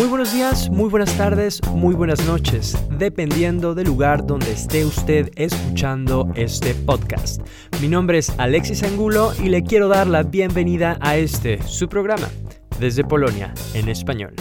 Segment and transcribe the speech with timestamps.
[0.00, 5.30] Muy buenos días, muy buenas tardes, muy buenas noches, dependiendo del lugar donde esté usted
[5.36, 7.42] escuchando este podcast.
[7.82, 12.30] Mi nombre es Alexis Angulo y le quiero dar la bienvenida a este, su programa,
[12.78, 14.32] desde Polonia, en español.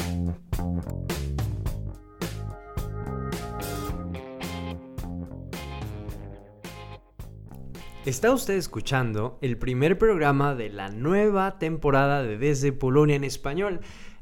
[8.05, 13.82] Está usted escuchando el primer programa de la nueva temporada de Desde Polonia en español.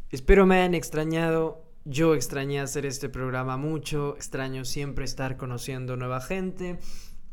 [0.10, 1.66] Espero me hayan extrañado.
[1.84, 4.16] Yo extrañé hacer este programa mucho.
[4.16, 6.80] Extraño siempre estar conociendo nueva gente.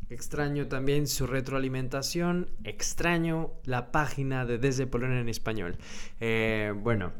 [0.09, 2.51] Extraño también su retroalimentación.
[2.65, 5.77] Extraño la página de Desde Polonia en español.
[6.19, 7.13] Eh, bueno,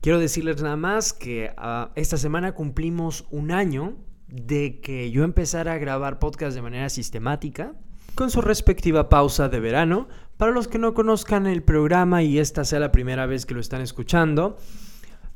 [0.00, 5.74] quiero decirles nada más que ah, esta semana cumplimos un año de que yo empezara
[5.74, 7.74] a grabar podcast de manera sistemática
[8.14, 10.08] con su respectiva pausa de verano.
[10.38, 13.60] Para los que no conozcan el programa y esta sea la primera vez que lo
[13.60, 14.56] están escuchando,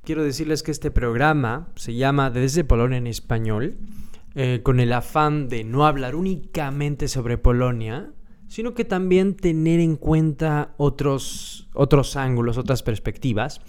[0.06, 3.76] quiero decirles que este programa se llama Desde Polonia en español,
[4.36, 8.12] eh, con el afán de no hablar únicamente sobre Polonia,
[8.46, 13.60] sino que también tener en cuenta otros, otros ángulos, otras perspectivas.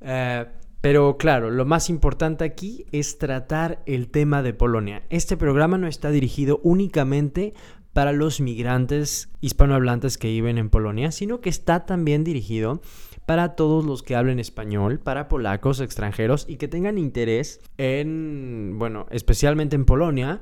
[0.00, 0.46] Eh,
[0.80, 5.02] pero claro, lo más importante aquí es tratar el tema de Polonia.
[5.10, 7.54] Este programa no está dirigido únicamente
[7.92, 12.80] para los migrantes hispanohablantes que viven en Polonia, sino que está también dirigido
[13.26, 19.06] para todos los que hablen español, para polacos extranjeros y que tengan interés en, bueno,
[19.10, 20.40] especialmente en Polonia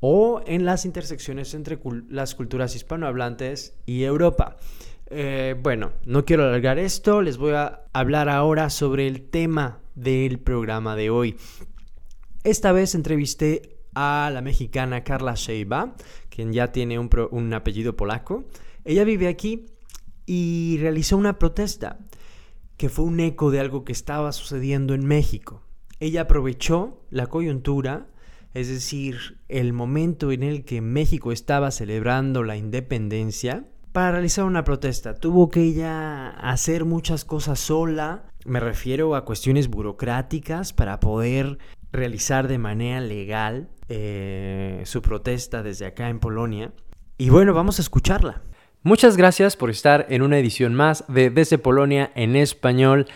[0.00, 4.56] o en las intersecciones entre las culturas hispanohablantes y Europa.
[5.08, 10.40] Eh, bueno, no quiero alargar esto, les voy a hablar ahora sobre el tema del
[10.40, 11.36] programa de hoy.
[12.42, 15.94] Esta vez entrevisté a la mexicana Carla Sheiba,
[16.36, 18.44] quien ya tiene un, apellido polaco.
[18.84, 19.64] Ella vive aquí
[20.26, 22.00] y realizó una protesta
[22.76, 25.62] que fue un eco de algo que estaba sucediendo en México.
[25.98, 28.08] Ella aprovechó la coyuntura,
[28.52, 34.62] es decir, el momento en el que México estaba celebrando la independencia, para realizar una
[34.62, 35.14] protesta.
[35.14, 41.56] Tuvo que ella hacer muchas cosas sola, me refiero a cuestiones burocráticas para poder
[41.92, 46.72] realizar de manera legal eh, su protesta desde acá en Polonia.
[47.18, 48.42] Y bueno, vamos a escucharla.
[48.82, 53.06] Muchas gracias por estar en una edición más de Desde Polonia en español.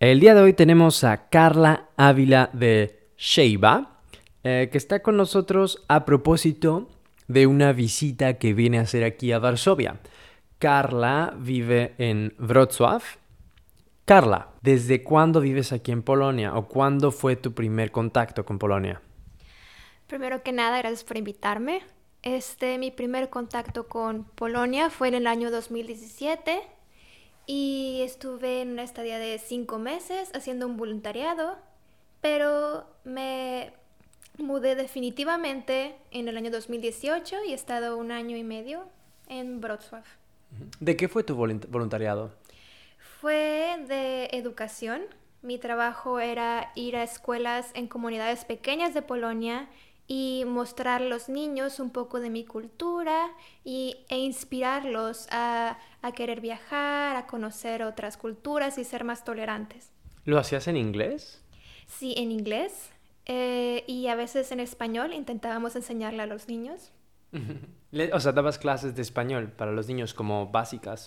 [0.00, 4.00] El día de hoy tenemos a Carla Ávila de Sheiba,
[4.44, 6.88] eh, que está con nosotros a propósito
[7.26, 10.00] de una visita que viene a hacer aquí a Varsovia.
[10.58, 13.00] Carla vive en Wrocław.
[14.04, 19.02] Carla, ¿desde cuándo vives aquí en Polonia o cuándo fue tu primer contacto con Polonia?
[20.08, 21.82] Primero que nada, gracias por invitarme.
[22.22, 26.62] Este, mi primer contacto con Polonia fue en el año 2017
[27.46, 31.58] y estuve en una estadía de cinco meses haciendo un voluntariado,
[32.22, 33.72] pero me
[34.38, 38.84] mudé definitivamente en el año 2018 y he estado un año y medio
[39.28, 40.02] en Wrocław.
[40.80, 42.32] ¿De qué fue tu voluntariado?
[43.20, 45.02] Fue de educación.
[45.42, 49.68] Mi trabajo era ir a escuelas en comunidades pequeñas de Polonia
[50.10, 53.30] y mostrar a los niños un poco de mi cultura
[53.62, 55.78] y, e inspirarlos a,
[56.16, 59.92] querer viajar, a conocer otras culturas y ser más tolerantes.
[60.24, 61.44] ¿Lo hacías en inglés?
[61.86, 62.90] Sí, en inglés.
[63.26, 66.90] Eh, y a veces en español intentábamos enseñarle a los niños.
[68.12, 71.06] o sea, dabas clases de español para los niños como básicas.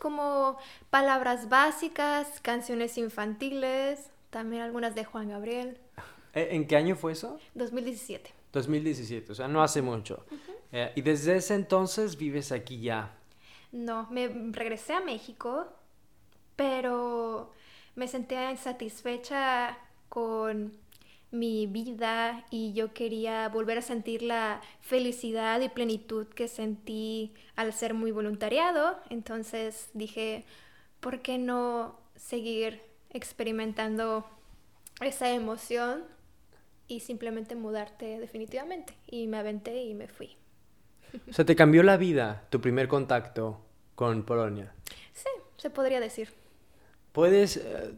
[0.00, 0.58] Como
[0.90, 5.78] palabras básicas, canciones infantiles, también algunas de Juan Gabriel.
[6.34, 7.38] Eh, ¿En qué año fue eso?
[7.54, 8.30] 2017.
[8.52, 10.24] 2017, o sea, no hace mucho.
[10.72, 13.14] Eh, ¿Y desde ese entonces vives aquí ya?
[13.72, 15.66] No, me regresé a México,
[16.56, 17.52] pero
[17.94, 19.78] me sentía insatisfecha
[20.08, 20.72] con
[21.30, 27.72] mi vida y yo quería volver a sentir la felicidad y plenitud que sentí al
[27.72, 28.98] ser muy voluntariado.
[29.08, 30.44] Entonces dije,
[31.00, 34.26] ¿por qué no seguir experimentando
[35.00, 36.04] esa emoción
[36.88, 38.94] y simplemente mudarte definitivamente.
[39.06, 40.36] Y me aventé y me fui.
[41.28, 43.60] O sea, ¿te cambió la vida tu primer contacto
[43.94, 44.72] con Polonia?
[45.12, 46.30] Sí, se podría decir.
[47.12, 47.92] ¿Puedes, eh,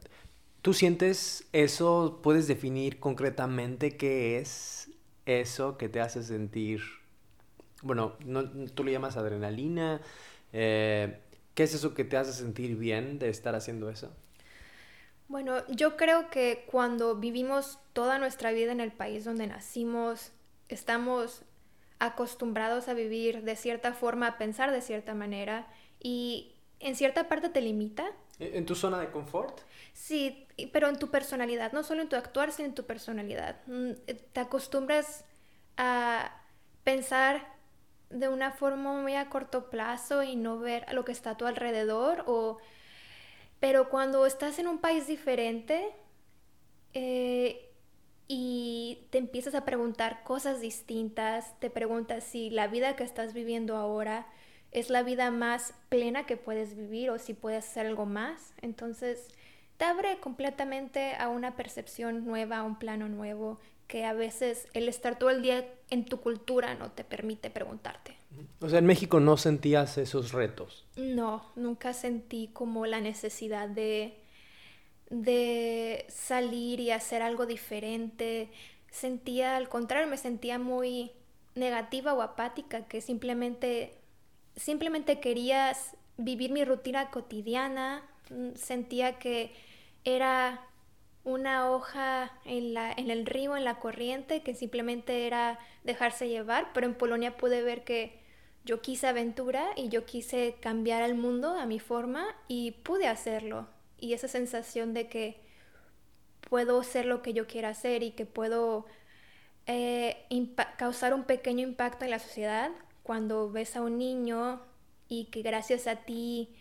[0.63, 4.91] tú sientes eso, puedes definir concretamente qué es
[5.27, 6.83] eso que te hace sentir,
[7.83, 10.01] bueno, no, tú le llamas adrenalina,
[10.53, 11.21] eh,
[11.55, 14.13] ¿qué es eso que te hace sentir bien de estar haciendo eso?
[15.35, 20.31] Bueno, yo creo que cuando vivimos toda nuestra vida en el país donde nacimos,
[20.69, 21.43] estamos
[21.99, 25.67] acostumbrados a vivir de cierta forma, a pensar de cierta manera
[25.99, 29.63] y en cierta parte te limita ¿E-, ¿En tu zona de confort?
[29.93, 33.57] Sí, pero en tu personalidad, no solo en tu actuar, sino en tu personalidad.
[33.67, 33.91] Mm,
[34.33, 35.25] te acostumbras
[35.77, 36.31] a
[36.85, 37.45] pensar
[38.09, 41.47] de una forma muy a corto plazo y no ver lo que está a tu
[41.47, 42.59] alrededor o
[43.65, 45.91] pero cuando estás en un país diferente
[46.93, 47.71] eh,
[48.29, 53.79] y te empiezas a preguntar cosas distintas, te preguntas si la vida que estás viviendo
[53.79, 54.27] ahora
[54.71, 58.53] es la vida más plena que puedes vivir o si puedes hacer algo más.
[58.61, 59.29] Entonces
[59.79, 63.59] te abre completamente a una percepción nueva, a un plano nuevo,
[63.89, 68.15] que a veces el estar todo el día en tu cultura no te permite preguntarte.
[68.61, 70.87] O sea, en México no sentías esos retos.
[70.97, 74.15] No, nunca sentí como la necesidad de,
[75.11, 78.51] de salir y hacer algo diferente.
[78.91, 81.13] Sentía, al contrario, me sentía muy
[81.55, 83.99] negativa o apática, que simplemente,
[84.57, 85.73] simplemente quería
[86.17, 88.03] vivir mi rutina cotidiana.
[88.55, 89.53] Sentía que
[90.05, 90.67] era
[91.25, 96.73] una hoja en, la, en el río, en la corriente, que simplemente era dejarse llevar,
[96.73, 98.24] pero en Polonia pude ver que
[98.65, 103.69] yo quise aventura y yo quise cambiar el mundo a mi forma y pude hacerlo.
[103.99, 105.41] Y esa sensación de que
[106.49, 108.87] puedo ser lo que yo quiera hacer y que puedo
[109.67, 110.27] eh,
[110.77, 112.71] causar un pequeño impacto en la sociedad
[113.03, 114.61] cuando ves a un niño
[115.09, 116.55] y que gracias a ti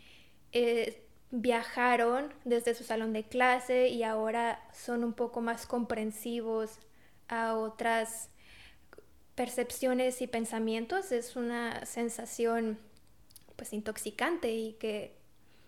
[0.51, 6.79] eh, viajaron desde su salón de clase y ahora son un poco más comprensivos
[7.27, 8.29] a otras
[9.35, 12.77] percepciones y pensamientos es una sensación
[13.55, 15.15] pues intoxicante y que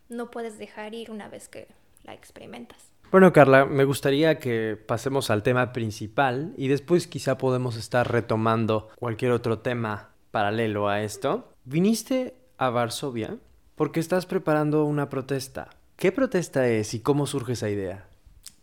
[0.10, 1.68] no puedes dejar ir una vez que
[2.04, 2.78] la experimentas.
[3.12, 8.90] Bueno, Carla, me gustaría que pasemos al tema principal y después quizá podemos estar retomando
[8.98, 11.54] cualquier otro tema paralelo a esto.
[11.64, 13.38] ¿Viniste a Varsovia
[13.76, 15.70] porque estás preparando una protesta.
[15.96, 18.08] ¿Qué protesta es y cómo surge esa idea?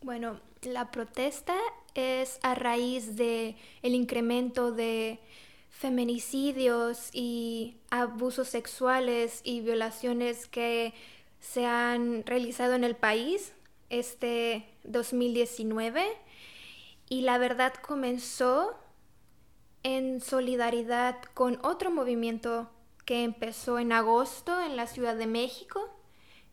[0.03, 1.55] Bueno, la protesta
[1.95, 5.19] es a raíz de el incremento de
[5.71, 10.95] feminicidios y abusos sexuales y violaciones que
[11.41, 13.53] se han realizado en el país
[13.91, 16.07] este 2019
[17.09, 18.75] y la verdad comenzó
[19.83, 22.71] en solidaridad con otro movimiento
[23.05, 25.91] que empezó en agosto en la Ciudad de México,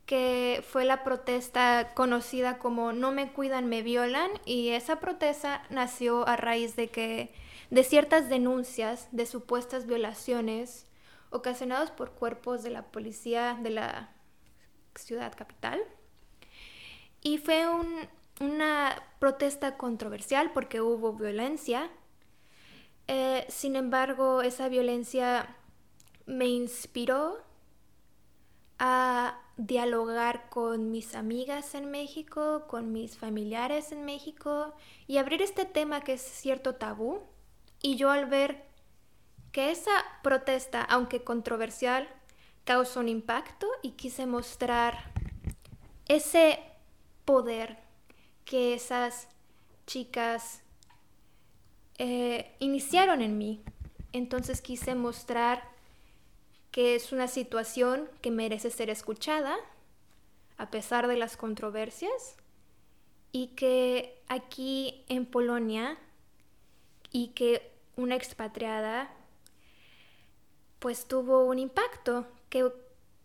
[0.10, 6.28] que fue la protesta conocida como No me cuidan, me violan, y esa protesta nació
[6.28, 7.32] a raíz de que
[7.70, 10.88] de ciertas denuncias de supuestas violaciones
[11.30, 14.10] ocasionadas por cuerpos de la policía de la
[14.96, 15.80] ciudad capital.
[17.22, 17.68] Y fue
[18.40, 21.88] una protesta controversial porque hubo violencia.
[23.06, 25.56] Eh, sin embargo, esa violencia
[26.26, 27.38] me inspiró
[28.80, 34.74] a dialogar con mis amigas en México, con mis familiares en México
[35.06, 37.20] y abrir este tema que es cierto tabú.
[37.82, 38.64] Y yo al ver
[39.52, 39.92] que esa
[40.24, 42.08] protesta, aunque controversial,
[42.64, 45.12] causó un impacto y quise mostrar
[46.08, 46.60] ese
[47.26, 47.80] poder
[48.46, 49.28] que esas
[49.86, 50.64] chicas
[51.98, 53.62] eh, iniciaron en mí.
[54.14, 55.68] Entonces quise mostrar
[56.72, 59.58] que es una situación que merece ser escuchada
[60.58, 62.36] a pesar de las controversias
[63.32, 65.98] y que aquí en Polonia
[67.12, 69.12] y que una expatriada
[70.80, 72.72] pues tuvo un impacto, que,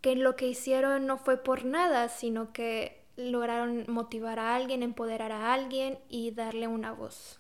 [0.01, 5.31] que lo que hicieron no fue por nada, sino que lograron motivar a alguien, empoderar
[5.31, 7.39] a alguien y darle una voz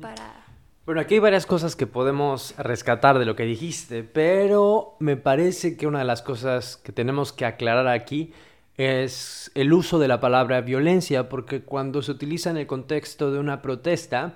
[0.00, 0.44] para
[0.86, 5.76] bueno, aquí hay varias cosas que podemos rescatar de lo que dijiste, pero me parece
[5.76, 8.32] que una de las cosas que tenemos que aclarar aquí
[8.76, 13.38] es el uso de la palabra violencia, porque cuando se utiliza en el contexto de
[13.38, 14.34] una protesta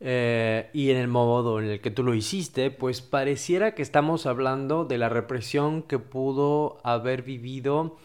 [0.00, 4.26] eh, y en el modo en el que tú lo hiciste, pues pareciera que estamos
[4.26, 7.96] hablando de la represión que pudo haber vivido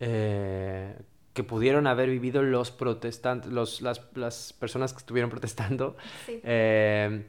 [0.00, 0.94] eh,
[1.32, 5.96] que pudieron haber vivido los protestantes, los, las, las, personas que estuvieron protestando
[6.28, 7.26] eh,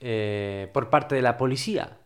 [0.00, 1.98] eh, por parte de la policía.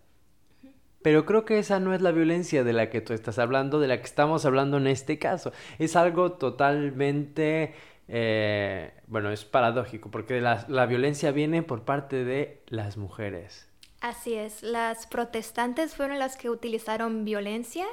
[1.02, 3.88] Pero creo que esa no es la violencia de la que tú estás hablando, de
[3.88, 5.52] la que estamos hablando en este caso.
[5.78, 7.74] Es algo totalmente,
[8.08, 13.66] eh, bueno, es paradójico, porque la, la violencia viene por parte de las mujeres.
[14.02, 17.86] Así es, las protestantes fueron las que utilizaron violencia.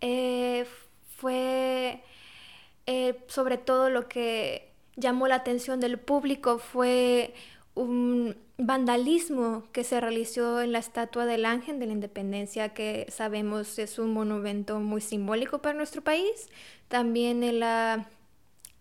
[0.00, 2.02] fue
[2.90, 7.34] eh, sobre todo lo que llamó la atención del público fue
[7.74, 13.78] un vandalismo que se realizó en la estatua del Ángel de la Independencia, que sabemos
[13.78, 16.48] es un monumento muy simbólico para nuestro país.
[16.88, 18.08] También en la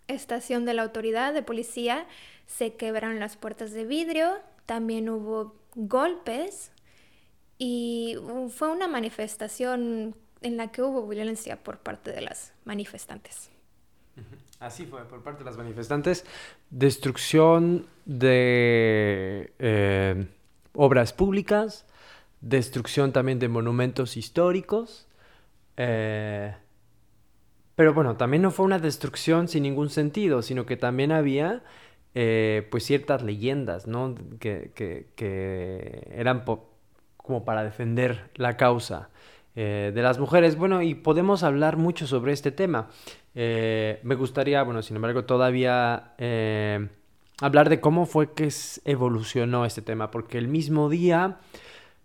[0.07, 2.07] estación de la autoridad de policía
[2.45, 6.71] se quebraron las puertas de vidrio, también hubo golpes
[7.57, 8.15] y
[8.55, 13.49] fue una manifestación en la que hubo violencia por parte de las manifestantes.
[14.59, 16.25] Así fue, por parte de las manifestantes.
[16.71, 20.27] Destrucción de eh,
[20.73, 21.85] obras públicas,
[22.41, 25.07] destrucción también de monumentos históricos.
[25.77, 26.55] Eh,
[27.75, 31.63] pero bueno, también no fue una destrucción sin ningún sentido, sino que también había
[32.15, 34.15] eh, pues ciertas leyendas, ¿no?
[34.39, 34.71] Que,
[35.15, 36.43] que, eran
[37.17, 39.09] como para defender la causa
[39.61, 40.55] de las mujeres.
[40.55, 42.89] Bueno, y podemos hablar mucho sobre este tema.
[43.33, 46.89] Eh, me gustaría, bueno, sin embargo, todavía eh,
[47.41, 48.49] hablar de cómo fue que
[48.85, 51.39] evolucionó este tema, porque el mismo día,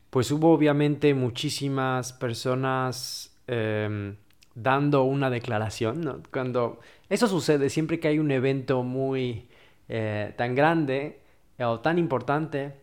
[0.09, 4.17] pues hubo obviamente muchísimas personas em,
[4.55, 6.23] dando una declaración.
[6.31, 6.81] Cuando
[7.11, 9.49] eso sucede, siempre que hay un evento muy
[9.91, 11.21] eh, tan grande
[11.59, 12.81] o tan importante,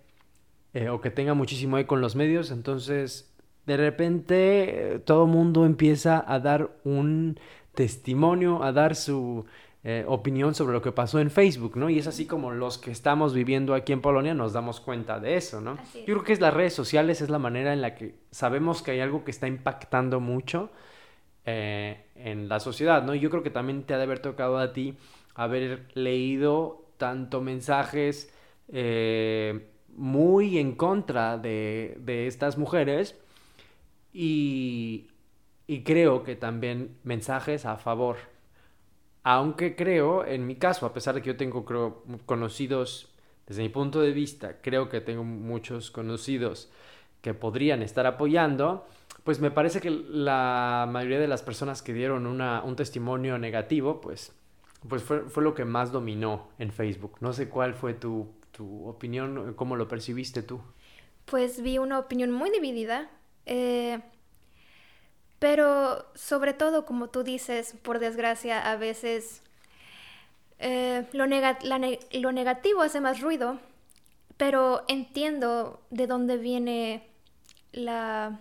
[0.92, 3.29] o que tenga muchísimo eco con los medios, entonces
[3.70, 7.40] de repente todo el mundo empieza a dar un
[7.76, 9.46] testimonio, a dar su
[9.84, 11.90] eh, opinión sobre lo que pasó en Facebook, ¿no?
[11.90, 15.38] Y es así como los que estamos viviendo aquí en Polonia nos damos cuenta de
[15.38, 15.78] eso, ¿no?
[15.94, 18.92] Yo creo que es las redes sociales, es la manera en la que sabemos que
[18.92, 20.72] hay algo que está impactando mucho
[21.46, 23.14] eh, en la sociedad, ¿no?
[23.14, 24.98] Yo creo que también te ha de haber tocado a ti
[25.36, 28.34] haber leído tanto mensajes
[28.68, 33.16] eh, muy en contra de, de estas mujeres
[34.14, 35.10] y
[35.70, 38.18] y creo que también mensajes a favor.
[39.22, 43.14] Aunque creo, en mi caso, a pesar de que yo tengo creo, conocidos,
[43.46, 46.72] desde mi punto de vista, creo que tengo muchos conocidos
[47.22, 48.88] que podrían estar apoyando,
[49.24, 54.02] pues me parece que la mayoría de las personas que dieron una, un testimonio negativo,
[54.02, 54.34] pues,
[54.88, 57.18] pues fue, fue, lo que más dominó en Facebook.
[57.20, 60.62] No sé cuál fue tu, tu opinión, cómo lo percibiste tú.
[61.26, 63.12] Pues vi una opinión muy dividida.
[63.46, 64.00] Eh,
[65.40, 69.42] pero sobre todo, como tú dices, por desgracia, a veces
[70.60, 73.60] eh, lo, lo negativo hace más ruido,
[74.38, 77.08] pero entiendo de dónde viene
[77.72, 78.40] la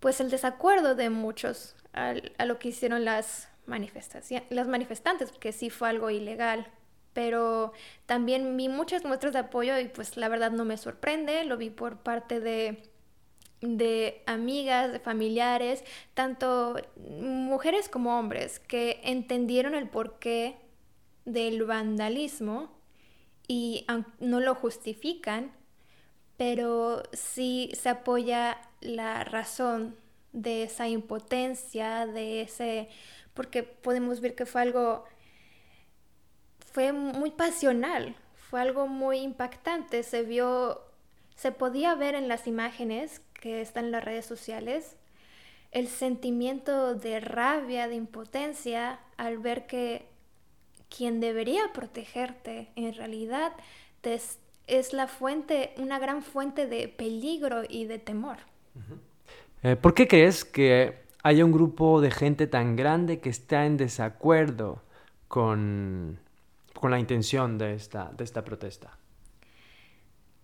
[0.00, 5.88] pues el desacuerdo de muchos a, lo que hicieron las las manifestantes, porque sí fue
[5.90, 6.66] algo ilegal.
[7.12, 7.72] Pero
[8.06, 11.70] también vi muchas muestras de apoyo y pues la verdad no me sorprende, lo vi
[11.70, 12.82] por parte de
[13.60, 15.84] de amigas, de familiares,
[16.14, 20.56] tanto mujeres como hombres, que entendieron el porqué
[21.24, 22.70] del vandalismo
[23.46, 23.86] y
[24.20, 25.52] no lo justifican,
[26.36, 29.96] pero sí se apoya la razón
[30.32, 32.88] de esa impotencia, de ese,
[33.34, 35.04] porque podemos ver que fue algo,
[36.72, 40.82] fue muy pasional, fue algo muy impactante, se vio,
[41.34, 44.96] se podía ver en las imágenes que está en las redes sociales,
[45.70, 50.06] el sentimiento de rabia, de impotencia al ver que
[50.88, 53.52] quien debería protegerte en realidad
[54.66, 58.38] es, la fuente, una gran fuente de peligro y de temor.
[59.62, 63.76] Eh, ¿Por qué crees que haya un grupo de gente tan grande que está en
[63.76, 64.82] desacuerdo
[65.26, 66.18] con,
[66.74, 68.96] con la intención de esta, de esta protesta?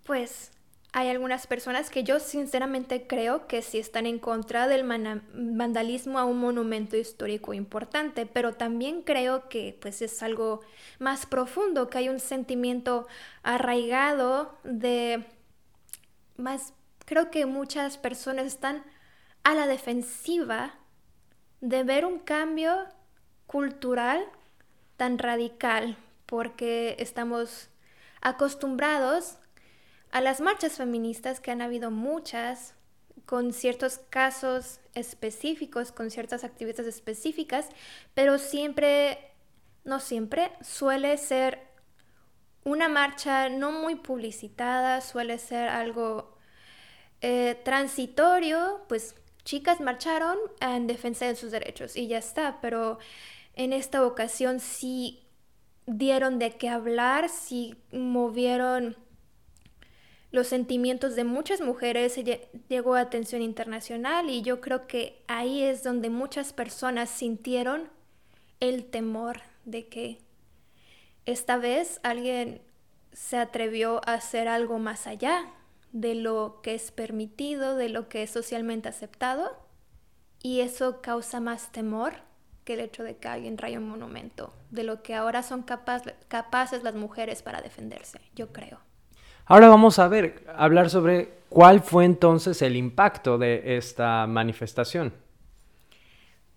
[0.05, 0.51] Pues
[0.97, 6.25] hay algunas personas que yo sinceramente creo que sí están en contra del vandalismo a
[6.25, 10.61] un monumento histórico importante, pero también creo que pues es algo
[11.01, 13.09] más profundo, que hay un sentimiento
[13.43, 15.27] arraigado de
[16.37, 16.75] más
[17.07, 18.85] creo que muchas personas están
[19.43, 20.79] a la defensiva
[21.61, 22.87] de ver un cambio
[23.49, 24.25] cultural
[24.97, 27.69] tan radical porque estamos
[28.21, 29.39] acostumbrados
[30.15, 32.77] a las marchas feministas, que han habido muchas,
[33.27, 37.69] con ciertos casos específicos, con ciertas actividades específicas,
[38.15, 39.33] pero siempre,
[39.83, 41.67] no siempre, suele ser
[42.63, 46.39] una marcha no muy publicitada, suele ser algo
[47.21, 53.01] eh, transitorio, pues chicas marcharon en defensa de sus derechos y ya está, pero
[53.55, 55.27] en esta ocasión sí
[55.87, 58.97] dieron de qué hablar, sí movieron
[60.35, 62.19] los sentimientos de muchas mujeres
[62.69, 67.89] llegó a atención internacional y yo creo que ahí es donde muchas personas sintieron
[68.59, 70.19] el temor de que
[71.25, 72.63] esta vez alguien
[73.13, 75.53] se atrevió a hacer algo más allá
[75.93, 79.57] de lo que es permitido, de lo que es socialmente aceptado,
[80.43, 82.15] y eso causa más temor
[82.65, 86.83] que el hecho de que alguien raye un monumento, de lo que ahora son capaces
[86.83, 88.81] las mujeres para defenderse, yo creo.
[89.47, 95.13] Ahora vamos a ver, hablar sobre cuál fue entonces el impacto de esta manifestación.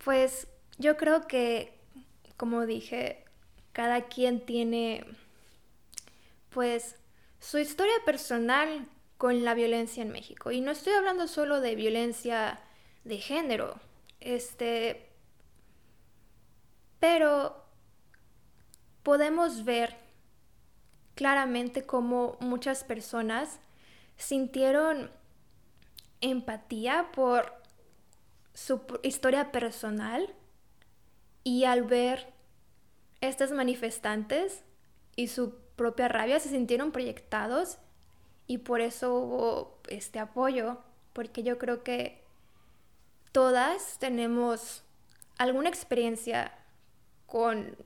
[0.02, 1.78] Pues yo creo que,
[2.38, 3.24] como dije,
[3.72, 5.04] cada quien tiene,
[6.48, 6.96] pues,
[7.40, 10.50] su historia personal con la violencia en México.
[10.50, 12.60] Y no estoy hablando solo de violencia
[13.04, 13.78] de género,
[14.20, 15.10] este,
[17.00, 17.64] pero
[19.02, 20.07] podemos ver
[21.18, 23.58] claramente cómo muchas personas
[24.16, 25.10] sintieron
[26.20, 27.52] empatía por
[28.54, 30.32] su historia personal
[31.42, 32.32] y al ver
[33.20, 34.62] estas manifestantes
[35.16, 37.78] y su propia rabia se sintieron proyectados
[38.46, 40.78] y por eso hubo este apoyo,
[41.14, 42.22] porque yo creo que
[43.32, 44.84] todas tenemos
[45.36, 46.56] alguna experiencia
[47.26, 47.76] con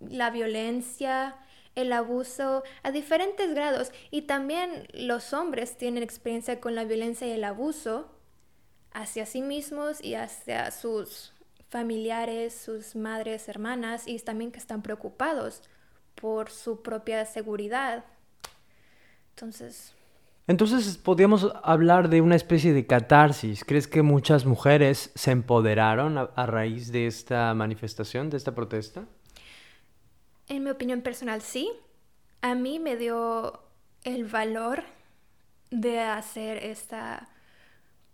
[0.00, 1.36] la violencia,
[1.76, 7.32] el abuso a diferentes grados y también los hombres tienen experiencia con la violencia y
[7.32, 8.10] el abuso
[8.92, 11.32] hacia sí mismos y hacia sus
[11.68, 15.62] familiares, sus madres, hermanas y también que están preocupados
[16.14, 18.04] por su propia seguridad.
[19.30, 19.92] Entonces...
[20.48, 23.64] Entonces, podríamos hablar de una especie de catarsis.
[23.64, 29.06] ¿Crees que muchas mujeres se empoderaron a, raíz de esta manifestación, de esta protesta?
[30.48, 31.70] En mi opinión personal, sí.
[32.40, 33.60] A mí me dio
[34.04, 34.84] el valor
[35.70, 37.28] de hacer esta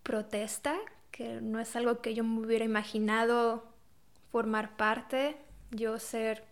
[0.03, 0.77] protesta,
[1.11, 3.65] que no es algo que yo me hubiera imaginado
[4.31, 5.37] formar parte,
[5.71, 6.45] yo ser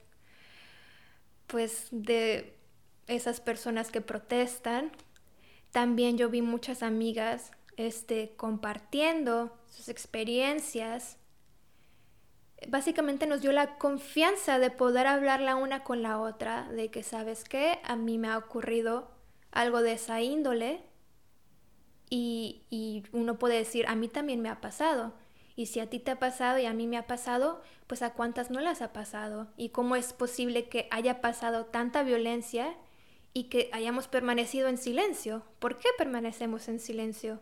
[1.46, 2.54] pues de
[3.06, 4.92] esas personas que protestan.
[5.72, 11.16] También yo vi muchas amigas este, compartiendo sus experiencias
[12.68, 17.02] básicamente nos dio la confianza de poder hablar la una con la otra, de que,
[17.02, 17.78] ¿sabes qué?
[17.84, 19.10] A mí me ha ocurrido
[19.50, 20.82] algo de esa índole
[22.08, 25.14] y, y, uno puede decir, a mí también me ha pasado.
[25.56, 28.14] Y si a ti te ha pasado y a mí me ha pasado, pues a
[28.14, 29.48] cuántas no las ha pasado.
[29.56, 32.76] Y cómo es posible que haya pasado tanta violencia
[33.32, 35.44] y que hayamos permanecido en silencio.
[35.58, 37.40] ¿Por qué permanecemos en silencio?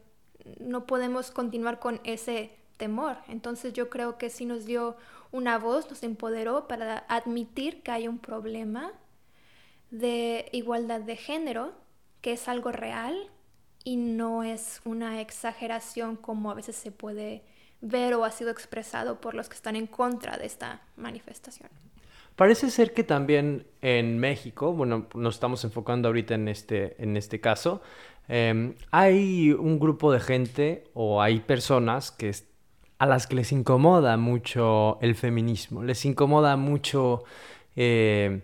[0.58, 3.18] No podemos continuar con ese temor.
[3.28, 4.96] Entonces yo creo que sí nos dio
[5.30, 8.92] una voz, nos empoderó para admitir que hay un problema
[9.90, 11.72] de igualdad de género,
[12.22, 13.30] que es algo real
[13.84, 17.42] y no es una exageración como a veces se puede
[17.80, 21.68] ver o ha sido expresado por los que están en contra de esta manifestación.
[22.34, 27.40] Parece ser que también en México, bueno, nos estamos enfocando ahorita en este, en este
[27.40, 27.82] caso,
[28.28, 32.28] em, hay un grupo de gente o hay personas que
[32.98, 37.24] a las que les incomoda mucho el feminismo, les incomoda mucho...
[37.76, 38.42] Eh,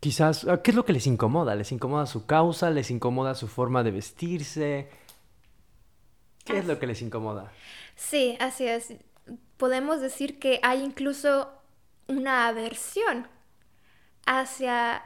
[0.00, 1.54] quizás, ¿qué es lo que les incomoda?
[1.54, 2.70] ¿Les incomoda su causa?
[2.70, 4.90] ¿Les incomoda su forma de vestirse?
[6.44, 7.52] ¿Qué es lo que les incomoda?
[7.94, 8.94] Sí, así es.
[9.56, 11.48] Podemos decir que hay incluso
[12.08, 13.28] una aversión
[14.26, 15.04] hacia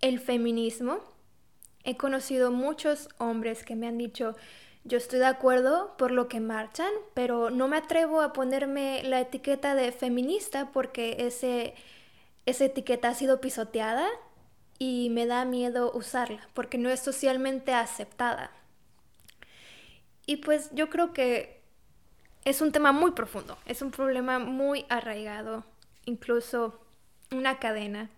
[0.00, 0.98] el feminismo.
[1.84, 4.34] He conocido muchos hombres que me han dicho,
[4.84, 9.20] yo estoy de acuerdo por lo que marchan, pero no me atrevo a ponerme la
[9.20, 11.74] etiqueta de feminista porque ese,
[12.46, 14.08] esa etiqueta ha sido pisoteada
[14.78, 18.50] y me da miedo usarla porque no es socialmente aceptada.
[20.26, 21.62] Y pues yo creo que
[22.44, 25.64] es un tema muy profundo, es un problema muy arraigado,
[26.04, 26.80] incluso
[27.30, 28.10] una cadena.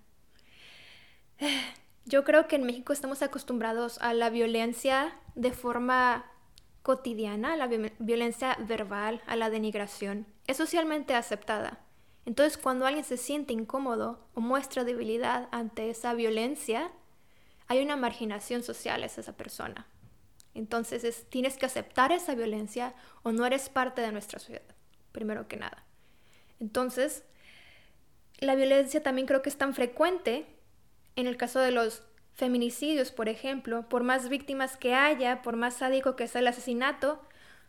[2.07, 6.27] Yo creo que en México estamos acostumbrados a la violencia de forma
[6.85, 11.81] cotidiana, la violencia verbal, a la denigración, es socialmente aceptada.
[12.27, 16.92] Entonces, cuando alguien se siente incómodo o muestra debilidad ante esa violencia,
[17.68, 19.87] hay una marginación social a esa persona.
[20.53, 24.77] Entonces, tienes que aceptar esa violencia o no eres parte de nuestra sociedad,
[25.11, 25.87] primero que nada.
[26.61, 27.25] Entonces,
[28.40, 30.47] la violencia también creo que es tan frecuente
[31.16, 32.03] en el caso de los
[32.35, 37.20] feminicidios, por ejemplo, por más víctimas que haya, por más sádico que sea el asesinato,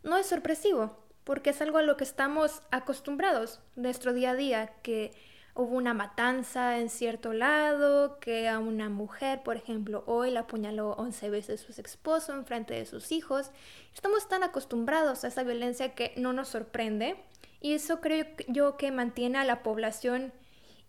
[0.04, 4.73] no es sorpresivo, porque es algo a lo que estamos acostumbrados nuestro día a día,
[4.82, 5.12] que
[5.56, 10.91] hubo una matanza en cierto lado, que a una mujer, por ejemplo, hoy la apuñaló
[10.91, 13.51] 11 veces su esposo en frente de sus hijos.
[13.93, 17.15] Estamos tan acostumbrados a esa violencia que no nos sorprende
[17.62, 20.34] y eso creo yo que mantiene a la población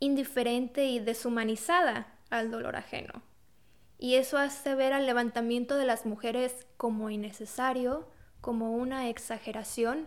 [0.01, 3.23] indiferente y deshumanizada al dolor ajeno.
[3.99, 8.07] Y eso hace ver al levantamiento de las mujeres como innecesario,
[8.41, 10.07] como una exageración.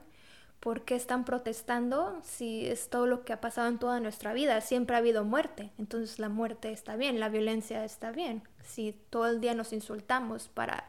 [0.60, 4.60] ¿Por qué están protestando si es todo lo que ha pasado en toda nuestra vida?
[4.62, 8.44] Siempre ha habido muerte, entonces la muerte está bien, la violencia está bien.
[8.64, 10.84] Si todo el día nos insultamos para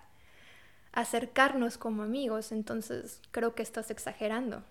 [0.93, 4.63] acercarnos como amigos, entonces creo que estás exagerando.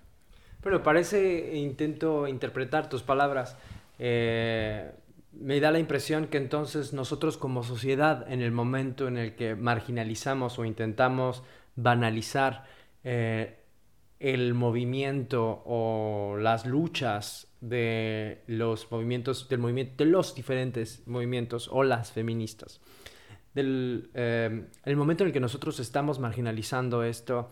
[0.62, 3.56] Pero parece intento interpretar tus palabras.
[4.00, 4.92] Eh,
[5.42, 9.56] me da la impresión que entonces nosotros como sociedad, en el momento en el que
[9.56, 11.44] marginalizamos o intentamos
[11.76, 12.66] banalizar
[13.04, 13.60] eh,
[14.20, 21.84] el movimiento o las luchas de los movimientos, del movimiento, de los diferentes movimientos o
[21.84, 22.82] las feministas,
[23.54, 27.50] del eh, el momento en el que nosotros estamos marginalizando esto,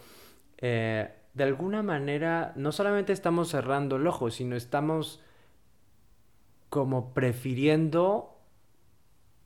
[0.57, 5.21] eh, de alguna manera no solamente estamos cerrando el ojo, sino estamos
[6.69, 8.37] como prefiriendo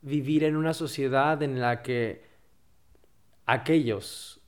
[0.02, 2.24] vivir en una sociedad en la que
[3.46, 4.40] aquellos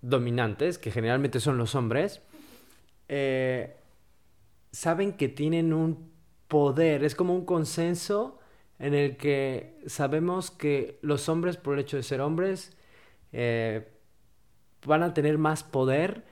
[0.00, 2.20] dominantes, que generalmente son los hombres,
[3.08, 3.76] eh,
[4.70, 6.10] saben que tienen un
[6.46, 8.38] poder, es como un consenso
[8.78, 12.76] en el que sabemos que los hombres, por el hecho de ser hombres,
[13.32, 13.88] eh,
[14.86, 16.24] van a tener más poder,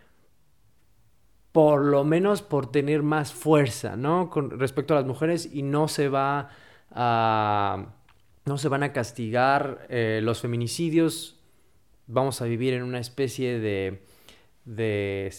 [1.56, 4.28] por lo menos por tener más fuerza, ¿no?
[4.28, 6.50] Con respecto a las mujeres y no se va
[6.90, 7.94] a...
[8.44, 11.40] No se van a castigar eh, los feminicidios.
[12.08, 14.02] Vamos a vivir en una especie de,
[14.66, 15.34] de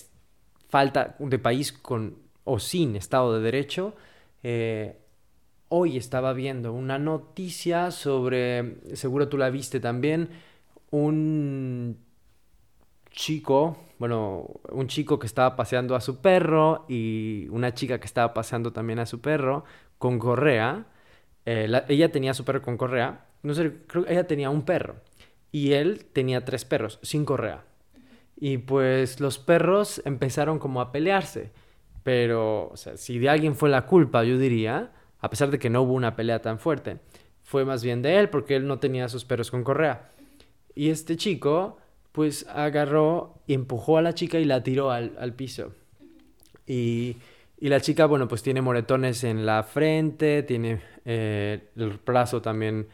[0.69, 3.93] falta de país con o sin Estado de Derecho.
[4.41, 4.97] Eh,
[5.69, 10.30] Hoy estaba viendo una noticia sobre, seguro tú la viste también,
[10.89, 11.99] un
[13.12, 18.34] chico, bueno, un chico que estaba paseando a su perro y una chica que estaba
[18.34, 19.64] paseando también a su perro
[19.98, 20.86] con correa.
[21.46, 24.96] Eh, ella tenía su perro con correa, no sé, creo que ella tenía un perro
[25.52, 27.64] y él tenía tres perros sin correa.
[28.36, 31.52] Y pues los perros empezaron como a pelearse,
[32.04, 35.94] pero si de alguien fue la culpa, yo diría, a pesar de que no hubo
[35.94, 37.00] una pelea tan fuerte.
[37.44, 40.12] Fue más bien de él porque él no tenía sus perros con correa.
[40.76, 41.78] Y este chico
[42.17, 45.75] pues agarró y empujó a la chica y la tiró al, piso.
[46.65, 47.17] Y,
[47.60, 52.88] la chica, bueno, pues tiene moretones en la frente, tiene eh, el brazo también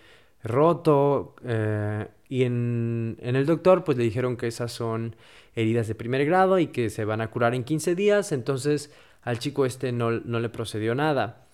[0.43, 1.35] roto.
[1.45, 5.15] Eh, y en, en, el doctor, pues le dijeron que esas son
[5.55, 8.33] heridas de primer grado y que se van a curar en 15 días.
[8.33, 11.47] Entonces al chico este no, no le procedió nada.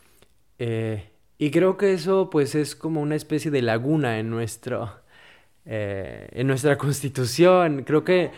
[0.57, 4.91] Eh, y creo que eso pues es como una especie de laguna en nuestro
[5.71, 7.83] eh, en nuestra constitución.
[7.83, 8.31] Creo que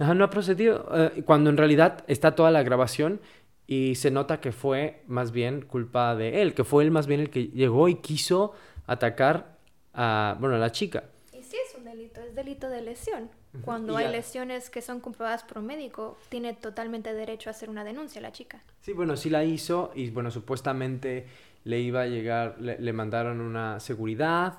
[0.00, 3.20] no ha procedido eh, cuando en realidad está toda la grabación
[3.68, 7.20] y se nota que fue más bien culpa de él, que fue él más bien
[7.20, 8.54] el que llegó y quiso
[8.88, 9.56] atacar
[9.94, 11.04] a bueno a la chica.
[11.32, 13.30] Y sí es un delito, es delito de lesión.
[13.64, 17.84] Cuando hay lesiones que son comprobadas por un médico, tiene totalmente derecho a hacer una
[17.84, 18.64] denuncia la chica.
[18.80, 21.26] Sí, bueno, sí la hizo y bueno, supuestamente
[21.62, 24.58] le iba a llegar, le, mandaron una seguridad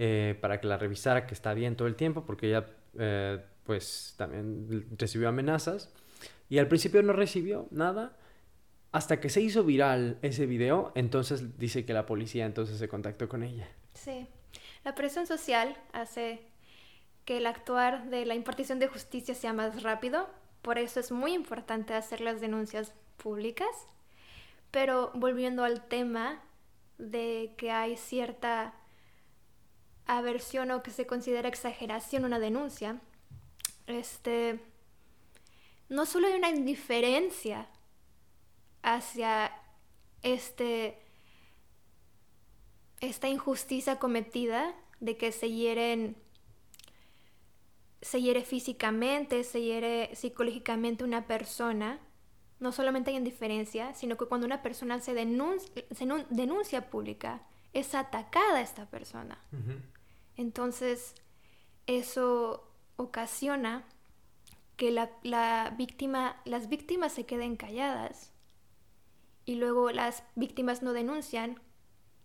[0.00, 4.14] eh, para que la revisara, que está bien todo el tiempo, porque ella eh, pues
[4.16, 5.92] también recibió amenazas
[6.48, 8.16] y al principio no recibió nada.
[8.92, 13.28] Hasta que se hizo viral ese video, entonces dice que la policía entonces se contactó
[13.28, 13.68] con ella.
[13.94, 14.28] Sí,
[14.84, 16.42] la presión social hace
[17.24, 20.30] que el actuar de la impartición de justicia sea más rápido.
[20.62, 23.88] Por eso es muy importante hacer las denuncias públicas.
[24.70, 26.40] Pero volviendo al tema
[26.98, 28.74] de que hay cierta
[30.08, 33.00] aversión o que se considera exageración una denuncia,
[33.86, 34.58] este,
[35.88, 37.68] no solo hay una indiferencia
[38.82, 39.52] hacia
[40.22, 40.98] este,
[43.00, 46.16] esta injusticia cometida de que se hieren
[48.00, 51.98] se hiere físicamente, se hiere psicológicamente una persona,
[52.60, 57.42] no solamente hay indiferencia, sino que cuando una persona se denuncia, pública,
[57.72, 59.36] es atacada esta persona.
[60.38, 61.14] Entonces,
[61.86, 63.84] eso ocasiona
[64.76, 68.32] que la, la, víctima, las víctimas se queden calladas
[69.44, 71.60] y luego las víctimas no denuncian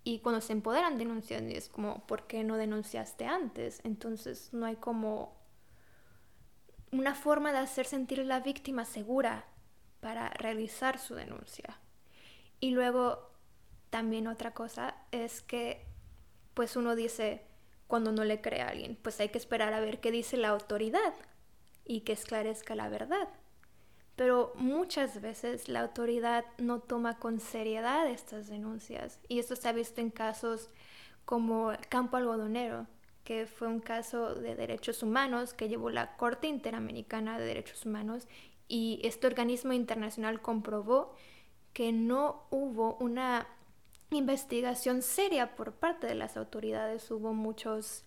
[0.03, 3.81] y cuando se empoderan denuncian y es como, ¿por qué no denunciaste antes?
[3.83, 5.35] Entonces no hay como
[6.91, 9.47] una forma de hacer sentir a la víctima segura
[10.01, 11.79] para realizar su denuncia.
[12.59, 13.31] Y luego
[13.89, 15.87] también otra cosa es que
[16.53, 17.47] pues uno dice
[17.87, 20.49] cuando no le cree a alguien, pues hay que esperar a ver qué dice la
[20.49, 21.13] autoridad
[21.85, 23.29] y que esclarezca la verdad.
[24.15, 29.71] Pero muchas veces la autoridad no toma con seriedad estas denuncias y esto se ha
[29.71, 30.69] visto en casos
[31.25, 32.87] como Campo Algodonero,
[33.23, 38.27] que fue un caso de derechos humanos que llevó la Corte Interamericana de Derechos Humanos
[38.67, 41.15] y este organismo internacional comprobó
[41.73, 43.47] que no hubo una
[44.17, 48.05] investigación seria por parte de las autoridades, hubo muchas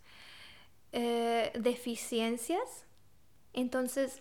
[0.92, 2.87] eh, deficiencias.
[3.53, 4.19] Entonces,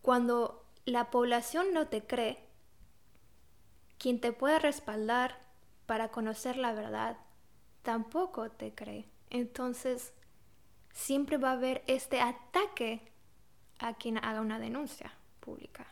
[0.00, 2.44] cuando la población no te cree,
[3.98, 5.38] quien te puede respaldar
[5.86, 7.16] para conocer la verdad
[7.82, 9.08] tampoco te cree.
[9.30, 10.12] Entonces,
[10.92, 13.12] siempre va a haber este ataque
[13.78, 15.86] a quien haga una denuncia pública.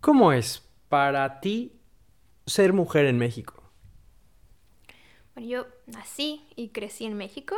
[0.00, 1.77] ¿Cómo es para ti
[2.48, 3.62] ser mujer en México?
[5.34, 7.56] Bueno, yo nací y crecí en México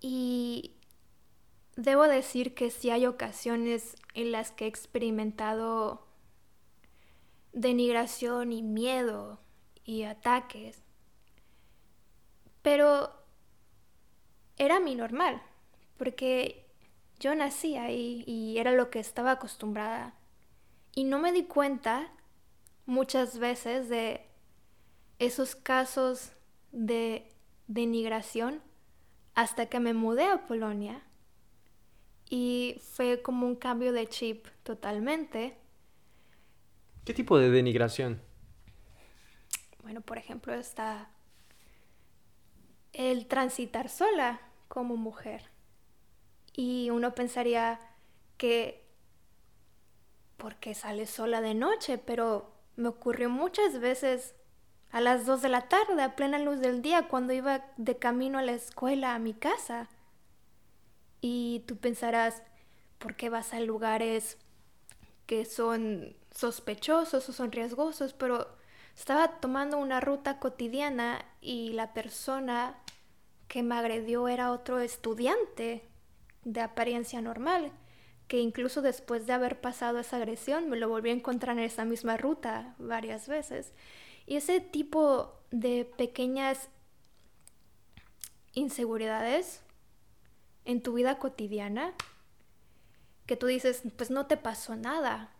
[0.00, 0.76] y
[1.76, 6.06] debo decir que sí hay ocasiones en las que he experimentado
[7.52, 9.40] denigración y miedo
[9.84, 10.82] y ataques,
[12.62, 13.12] pero
[14.56, 15.42] era mi normal,
[15.96, 16.66] porque
[17.18, 20.14] yo nací ahí y era lo que estaba acostumbrada
[20.94, 22.10] y no me di cuenta
[22.90, 24.26] muchas veces de
[25.20, 26.32] esos casos
[26.72, 27.32] de
[27.68, 28.60] denigración
[29.34, 31.00] hasta que me mudé a Polonia
[32.28, 35.56] y fue como un cambio de chip totalmente.
[37.04, 38.20] ¿Qué tipo de denigración?
[39.84, 41.10] Bueno, por ejemplo, está
[42.92, 45.44] el transitar sola como mujer.
[46.52, 47.80] Y uno pensaría
[48.36, 48.84] que
[50.36, 54.34] porque sale sola de noche, pero me ocurrió muchas veces
[54.90, 58.38] a las dos de la tarde, a plena luz del día, cuando iba de camino
[58.38, 59.88] a la escuela, a mi casa.
[61.20, 62.42] Y tú pensarás,
[62.98, 64.38] ¿por qué vas a lugares
[65.26, 68.14] que son sospechosos o son riesgosos?
[68.14, 68.48] Pero
[68.96, 72.74] estaba tomando una ruta cotidiana y la persona
[73.46, 75.84] que me agredió era otro estudiante
[76.44, 77.72] de apariencia normal
[78.30, 81.84] que incluso después de haber pasado esa agresión me lo volví a encontrar en esa
[81.84, 83.72] misma ruta varias veces.
[84.24, 86.68] Y ese tipo de pequeñas
[88.52, 89.62] inseguridades
[90.64, 91.92] en tu vida cotidiana,
[93.26, 95.32] que tú dices, pues no te pasó nada,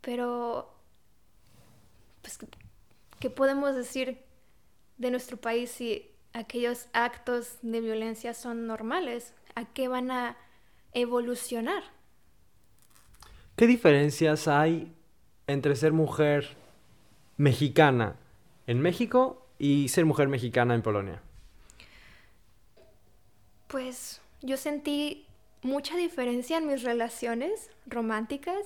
[0.00, 0.74] pero,
[2.22, 2.38] pues,
[3.20, 4.24] ¿qué podemos decir
[4.96, 9.34] de nuestro país si aquellos actos de violencia son normales?
[9.54, 10.38] ¿A qué van a
[10.94, 11.82] evolucionar.
[13.56, 14.92] ¿Qué diferencias hay
[15.46, 16.56] entre ser mujer
[17.36, 18.16] mexicana
[18.66, 21.22] en México y ser mujer mexicana en Polonia?
[23.68, 25.26] Pues yo sentí
[25.62, 28.58] mucha diferencia en mis relaciones románticas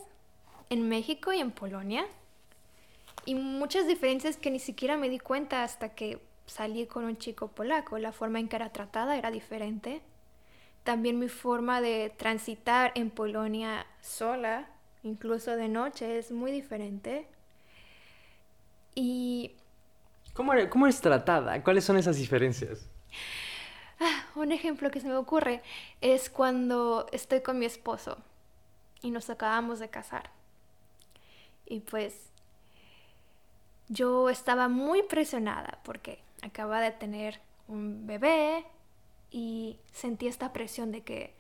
[0.70, 2.06] en México y en Polonia.
[3.24, 7.48] Y muchas diferencias que ni siquiera me di cuenta hasta que salí con un chico
[7.48, 7.98] polaco.
[7.98, 10.00] La forma en que era tratada era diferente.
[10.86, 14.68] También mi forma de transitar en Polonia sola,
[15.02, 17.26] incluso de noche, es muy diferente.
[18.94, 19.56] Y...
[20.32, 21.60] ¿Cómo, eres, tratada?
[21.64, 22.88] ¿Cuáles son esas diferencias?
[23.98, 25.60] Ah, un ejemplo que se me ocurre
[26.00, 28.18] es cuando estoy con mi esposo
[29.02, 30.30] y nos acabamos de casar.
[31.66, 32.30] Y pues
[33.88, 38.64] yo estaba muy presionada porque acaba de tener un bebé
[39.36, 41.36] y sentí esta presión de que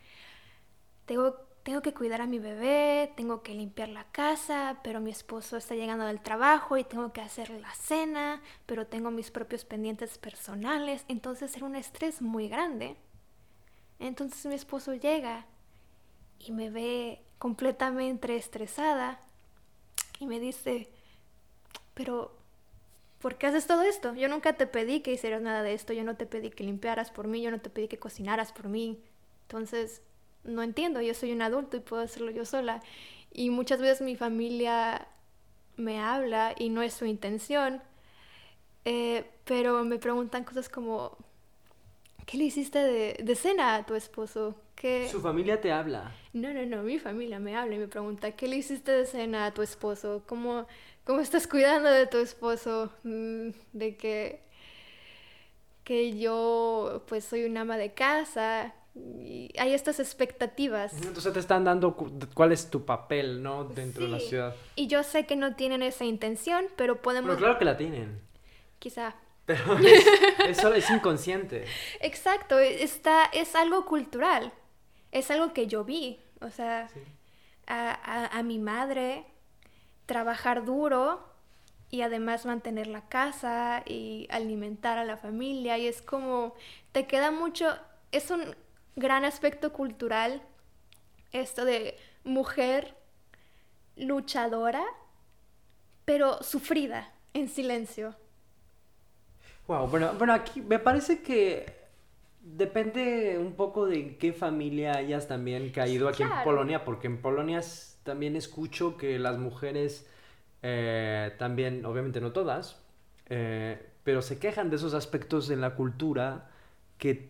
[1.06, 1.32] tengo,
[1.62, 5.74] tengo que cuidar a mi bebé, tengo que limpiar la casa, pero mi esposo está
[5.74, 11.06] llegando del trabajo y tengo que hacer la cena, pero tengo mis propios pendientes personales,
[11.08, 12.98] entonces era un estrés muy grande.
[13.98, 15.46] Entonces mi esposo llega
[16.38, 19.20] y me ve completamente estresada
[20.20, 20.90] y me dice,
[21.94, 22.36] pero
[23.20, 24.14] ¿por qué haces todo esto?
[24.14, 27.10] Yo nunca te pedí que hicieras nada de esto, yo no te pedí que limpiaras
[27.10, 28.98] por mí, yo no te pedí que cocinaras por mí.
[29.42, 30.02] Entonces,
[30.44, 32.82] no entiendo, yo soy un adulto y puedo hacerlo yo sola.
[33.32, 35.08] Y muchas veces mi familia
[35.76, 37.82] me habla y no es su intención,
[38.84, 41.16] eh, pero me preguntan cosas como,
[42.24, 44.54] ¿qué le hiciste de, de cena a tu esposo?
[44.74, 45.08] ¿Qué...
[45.08, 46.12] ¿Su familia te habla?
[46.32, 49.46] No, no, no, mi familia me habla y me pregunta, ¿qué le hiciste de cena
[49.46, 50.22] a tu esposo?
[50.26, 50.66] ¿Cómo,
[51.06, 52.90] cómo estás cuidando de tu esposo?
[53.04, 54.42] Mm, de que,
[55.84, 58.74] que yo pues soy una ama de casa.
[58.94, 60.94] Y hay estas expectativas.
[60.94, 61.94] Entonces te están dando
[62.34, 63.64] cuál es tu papel, ¿no?
[63.64, 64.54] Dentro de la ciudad.
[64.74, 67.28] Y yo sé que no tienen esa intención, pero podemos...
[67.28, 68.20] Pero claro que la tienen.
[68.78, 69.14] Quizá.
[69.44, 70.06] Pero es,
[70.48, 71.66] eso es inconsciente.
[72.00, 74.52] Exacto, está, es algo cultural.
[75.12, 76.18] Es algo que yo vi.
[76.40, 76.88] O sea,
[77.66, 79.26] a, a, a mi madre
[80.06, 81.20] trabajar duro
[81.90, 86.54] y además mantener la casa y alimentar a la familia y es como
[86.92, 87.76] te queda mucho,
[88.12, 88.56] es un
[88.96, 90.42] gran aspecto cultural
[91.32, 92.94] esto de mujer
[93.96, 94.84] luchadora,
[96.04, 98.14] pero sufrida, en silencio.
[99.66, 101.66] Wow, bueno, bueno, aquí me parece que
[102.40, 107.62] depende un poco de qué familia hayas también caído aquí en Polonia, porque en Polonia
[108.06, 110.06] también escucho que las mujeres,
[110.62, 112.80] eh, también, obviamente no todas,
[113.28, 116.48] eh, pero se quejan de esos aspectos en la cultura
[116.96, 117.28] que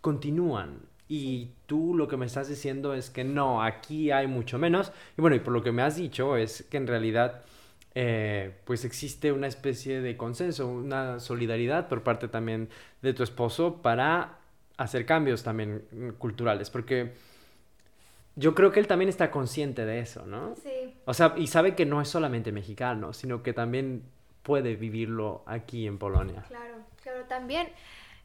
[0.00, 0.80] continúan.
[1.08, 4.92] Y tú lo que me estás diciendo es que no, aquí hay mucho menos.
[5.18, 7.42] Y bueno, y por lo que me has dicho es que en realidad
[7.94, 12.68] eh, pues existe una especie de consenso, una solidaridad por parte también
[13.02, 14.38] de tu esposo para
[14.76, 15.82] hacer cambios también
[16.18, 16.70] culturales.
[16.70, 17.14] Porque
[18.36, 20.54] yo creo que él también está consciente de eso, ¿no?
[20.56, 20.94] Sí.
[21.06, 24.04] O sea, y sabe que no es solamente mexicano, sino que también
[24.42, 26.44] puede vivirlo aquí en Polonia.
[26.46, 27.68] Claro, claro, también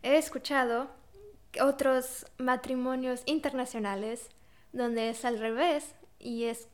[0.04, 0.90] he escuchado
[1.62, 4.30] otros matrimonios internacionales
[4.74, 6.68] donde es al revés y es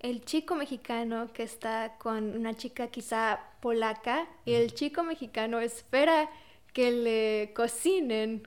[0.00, 6.28] el chico mexicano que está con una chica quizá polaca y el chico mexicano espera
[6.72, 8.46] que le cocinen.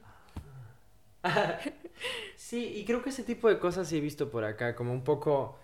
[2.36, 5.04] sí, y creo que ese tipo de cosas sí he visto por acá, como un
[5.04, 5.58] poco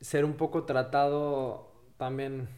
[0.00, 2.48] ser un poco tratado también,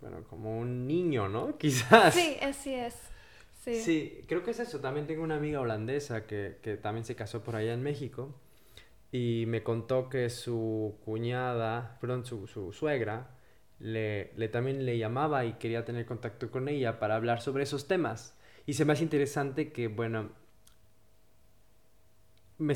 [0.00, 1.56] bueno, como un niño, ¿no?
[1.58, 2.14] Quizás.
[2.14, 2.94] Sí, así es.
[3.60, 4.22] Sí.
[4.26, 4.80] creo que es eso.
[4.80, 8.34] También tengo una amiga holandesa que, también se casó por allá en México
[9.12, 13.30] y me contó que su cuñada, perdón, su, su suegra,
[13.78, 17.88] le, le, también le llamaba y quería tener contacto con ella para hablar sobre esos
[17.88, 18.38] temas.
[18.64, 20.30] Y se me hace interesante que, bueno,
[22.58, 22.74] me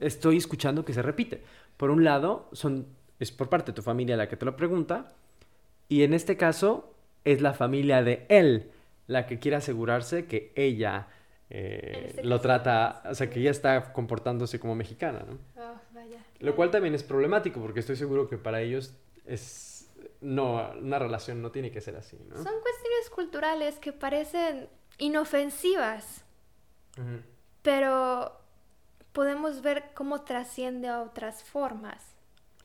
[0.00, 1.42] estoy escuchando que se repite.
[1.76, 2.86] Por un lado, son,
[3.18, 5.12] es por parte de tu familia la que te lo pregunta,
[5.88, 6.94] y en este caso
[7.24, 8.70] es la familia de él
[9.06, 11.08] la que quiere asegurarse que ella
[11.50, 15.38] eh, este lo trata, o sea, que ella está comportándose como mexicana, ¿no?
[15.62, 16.24] Oh, vaya.
[16.40, 18.94] Lo cual también es problemático porque estoy seguro que para ellos
[19.26, 22.36] es no una relación no tiene que ser así, ¿no?
[22.36, 24.68] Son cuestiones culturales que parecen
[24.98, 26.24] inofensivas,
[27.62, 28.43] pero
[29.14, 32.14] podemos ver cómo trasciende a otras formas.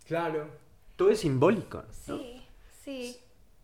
[0.06, 0.50] Claro.
[0.98, 1.84] Todo es simbólico.
[1.92, 2.42] Sí,
[2.84, 3.18] sí.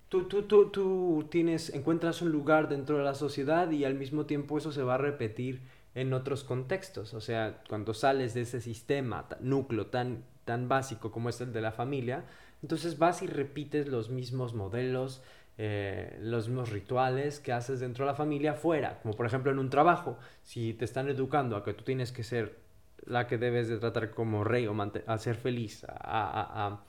[0.08, 4.26] Tú, tú, tú, tú tienes, encuentras un lugar dentro de la sociedad y al mismo
[4.26, 5.62] tiempo eso se va a repetir
[5.96, 7.14] en otros contextos.
[7.14, 11.62] O sea, cuando sales de ese sistema, núcleo tan, tan básico como es el de
[11.62, 12.26] la familia,
[12.62, 15.24] entonces vas y repites los mismos modelos,
[15.58, 19.60] eh, los mismos rituales que haces dentro de la familia fuera, como por ejemplo en
[19.60, 22.65] un trabajo, si te están educando a que tú tienes que ser
[23.06, 24.76] la que debes de tratar como rey o
[25.08, 26.80] hacer feliz a,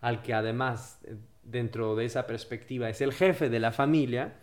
[0.00, 4.34] al que además eh, dentro de esa perspectiva es el jefe de la familia,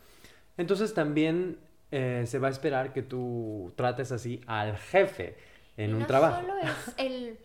[0.58, 1.60] entonces también
[1.92, 5.36] eh, se va a esperar que tú trates así al jefe
[5.78, 6.42] en un trabajo.
[6.42, 7.38] No solo es el,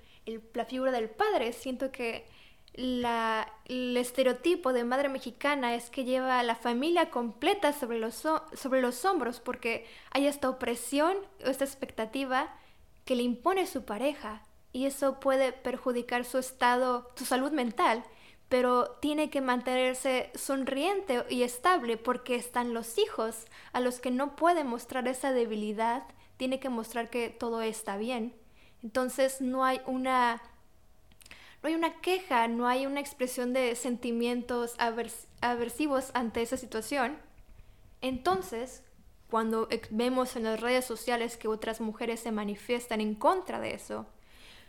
[0.54, 2.26] la figura del padre, siento que
[2.74, 8.14] la, el estereotipo de madre mexicana es que lleva a la familia completa sobre los,
[8.14, 12.54] sobre los hombros porque hay esta opresión, esta expectativa
[13.06, 14.42] que le impone su pareja
[14.74, 18.04] y eso puede perjudicar su estado, su salud mental
[18.48, 24.36] pero tiene que mantenerse sonriente y estable porque están los hijos a los que no
[24.36, 26.04] puede mostrar esa debilidad,
[26.36, 28.34] tiene que mostrar que todo está bien.
[28.82, 30.40] Entonces no hay una
[31.62, 34.76] no hay una queja, no hay una expresión de sentimientos
[35.40, 37.18] aversivos ante esa situación.
[38.02, 38.84] Entonces,
[39.30, 44.06] cuando vemos en las redes sociales que otras mujeres se manifiestan en contra de eso,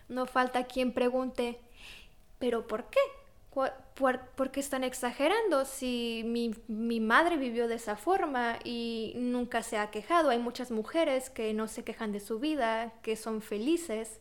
[0.10, 1.60] no falta quien pregunte,
[2.40, 3.00] ¿pero por qué?
[3.96, 5.66] ¿Por, qué están exagerando?
[5.66, 10.70] Si mi, mi, madre vivió de esa forma y nunca se ha quejado, hay muchas
[10.70, 14.20] mujeres que no se quejan de su vida, que son felices,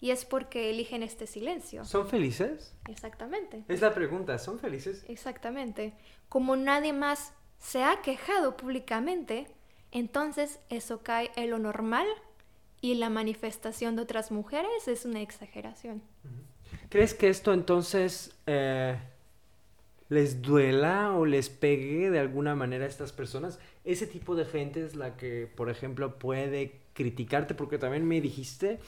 [0.00, 1.84] y es porque eligen este silencio.
[1.84, 2.76] ¿Son felices?
[2.88, 3.64] Exactamente.
[3.66, 5.04] Es la pregunta, ¿son felices?
[5.08, 5.94] Exactamente.
[6.28, 9.48] Como nadie más se ha quejado públicamente,
[9.92, 12.06] entonces eso cae en lo normal
[12.80, 16.02] y la manifestación de otras mujeres es una exageración.
[16.88, 18.96] ¿Crees que esto entonces eh,
[20.08, 23.58] les duela o les pegue de alguna manera a estas personas?
[23.84, 28.78] Ese tipo de gente es la que, por ejemplo, puede criticarte, porque también me dijiste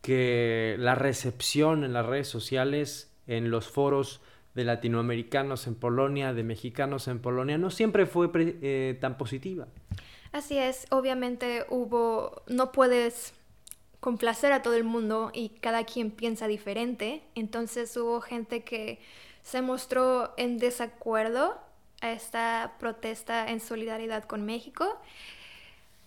[0.00, 4.20] que la recepción en las redes sociales, en los foros
[4.54, 9.66] de latinoamericanos en Polonia, de mexicanos en Polonia, no siempre fue eh, tan positiva.
[10.34, 13.34] Así es, obviamente hubo, no puedes
[14.00, 17.22] complacer a todo el mundo y cada quien piensa diferente.
[17.36, 18.98] Entonces hubo gente que
[19.44, 21.56] se mostró en desacuerdo
[22.00, 24.98] a esta protesta en solidaridad con México.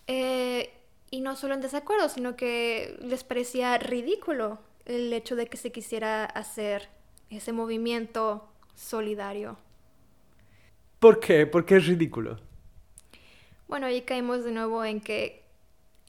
[0.08, 0.74] Eh,
[1.10, 5.72] y no solo en desacuerdo, sino que les parecía ridículo el hecho de que se
[5.72, 6.90] quisiera hacer
[7.30, 9.58] ese movimiento solidario.
[11.00, 11.46] ¿Por qué?
[11.46, 12.46] ¿Por qué es ridículo?
[13.68, 15.44] Bueno, ahí caemos de nuevo en que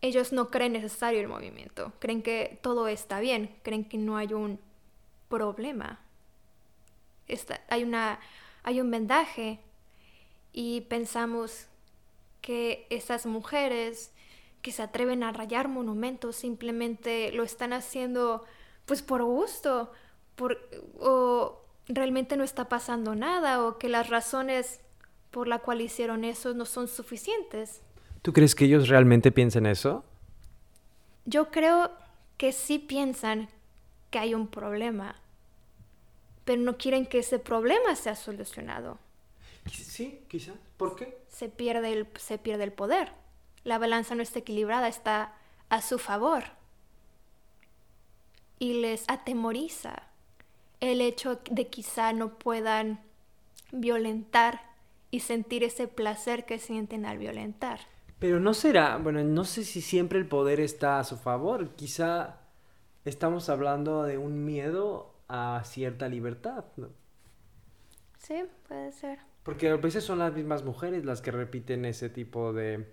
[0.00, 4.32] ellos no creen necesario el movimiento, creen que todo está bien, creen que no hay
[4.32, 4.60] un
[5.28, 6.00] problema.
[7.68, 8.20] hay, una,
[8.62, 9.58] hay un vendaje
[10.52, 11.66] y pensamos
[12.40, 14.12] que esas mujeres
[14.62, 18.44] que se atreven a rayar monumentos simplemente lo están haciendo
[18.86, 19.92] pues por gusto,
[20.34, 20.58] por,
[20.98, 24.80] o realmente no está pasando nada, o que las razones
[25.30, 27.82] por la cual hicieron eso no son suficientes.
[28.22, 30.04] ¿Tú crees que ellos realmente piensan eso?
[31.24, 31.90] Yo creo
[32.36, 33.48] que sí piensan
[34.10, 35.16] que hay un problema,
[36.44, 38.98] pero no quieren que ese problema sea solucionado.
[39.70, 40.54] Sí, quizá.
[40.76, 41.18] ¿Por qué?
[41.28, 43.12] Se pierde el, se pierde el poder.
[43.64, 45.34] La balanza no está equilibrada, está
[45.68, 46.44] a su favor.
[48.58, 50.04] Y les atemoriza
[50.80, 53.00] el hecho de quizá no puedan
[53.72, 54.67] violentar
[55.10, 57.80] y sentir ese placer que sienten al violentar.
[58.18, 61.70] Pero no será, bueno, no sé si siempre el poder está a su favor.
[61.76, 62.40] Quizá
[63.04, 66.88] estamos hablando de un miedo a cierta libertad, ¿no?
[68.18, 69.20] Sí, puede ser.
[69.44, 72.92] Porque a veces son las mismas mujeres las que repiten ese tipo de,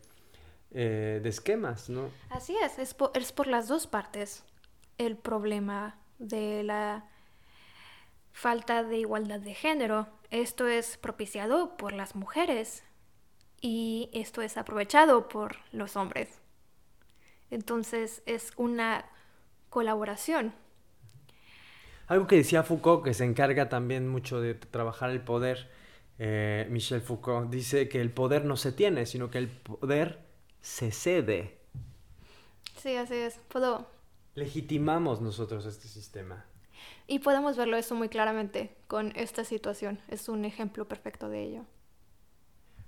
[0.72, 2.10] eh, de esquemas, ¿no?
[2.30, 4.44] Así es, es por, es por las dos partes
[4.98, 7.10] el problema de la
[8.36, 10.08] falta de igualdad de género.
[10.30, 12.84] Esto es propiciado por las mujeres
[13.62, 16.42] y esto es aprovechado por los hombres.
[17.50, 19.06] Entonces es una
[19.70, 20.54] colaboración.
[22.08, 25.72] Algo que decía Foucault, que se encarga también mucho de trabajar el poder,
[26.20, 30.20] eh, Michel Foucault, dice que el poder no se tiene, sino que el poder
[30.60, 31.58] se cede.
[32.76, 33.40] Sí, así es.
[33.48, 33.90] Puedo...
[34.36, 36.46] Legitimamos nosotros este sistema.
[37.08, 40.00] Y podemos verlo eso muy claramente con esta situación.
[40.08, 41.66] Es un ejemplo perfecto de ello.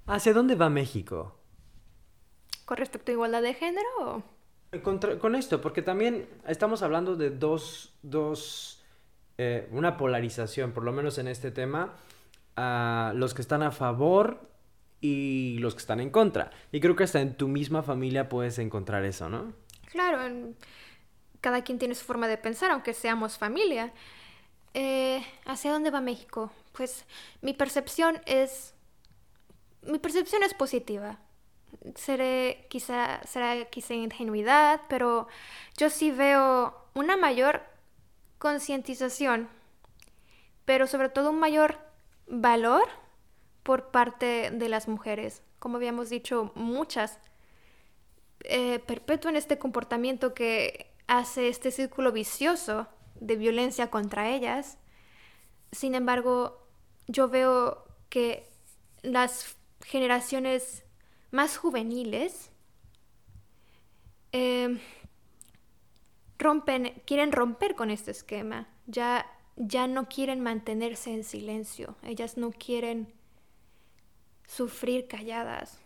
[0.08, 1.38] ¿Hacia dónde va México?
[2.66, 4.24] ¿Con respecto a igualdad de género?
[4.72, 8.84] Eh, con, esto, porque también estamos hablando de dos, dos
[9.38, 11.94] eh, una polarización, por lo menos en este tema,
[12.56, 14.50] a los que están a favor
[15.00, 16.52] y los que están en contra.
[16.72, 19.54] Y creo que hasta en tu misma familia puedes encontrar eso, ¿no?
[19.92, 20.54] Claro,
[21.48, 23.94] cada quien tiene su forma de pensar, aunque seamos familia.
[24.74, 26.52] Eh, ¿Hacia dónde va México?
[26.74, 27.06] Pues
[27.42, 28.74] mi percepción es.
[29.82, 31.20] Mi percepción es positiva.
[31.96, 35.30] Seré quizá, será quizá ingenuidad, pero
[35.78, 37.64] yo sí veo una mayor
[38.40, 39.48] concientización,
[40.66, 41.80] pero sobre todo un mayor
[42.28, 42.90] valor
[43.64, 45.44] por parte de las mujeres.
[45.60, 47.20] Como habíamos dicho, muchas
[48.44, 52.88] eh, perpetúan este comportamiento que hace este círculo vicioso
[53.20, 54.78] de violencia contra ellas.
[55.72, 56.68] Sin embargo,
[57.08, 58.48] yo veo que
[59.02, 60.84] las generaciones
[61.32, 62.52] más juveniles
[64.32, 64.80] em,
[66.38, 68.68] rompen, quieren romper con este esquema.
[68.86, 71.96] Ya, ya no quieren mantenerse en silencio.
[72.04, 73.14] Ellas no quieren
[74.46, 75.80] sufrir calladas.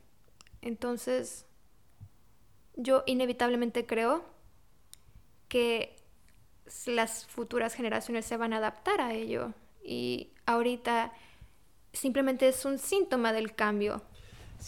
[0.62, 1.46] Entonces,
[2.76, 4.24] yo inevitablemente creo
[5.52, 5.98] que
[6.86, 9.52] las futuras generaciones se van a adaptar a ello
[9.84, 11.12] y ahorita
[11.92, 14.02] simplemente es un síntoma del cambio.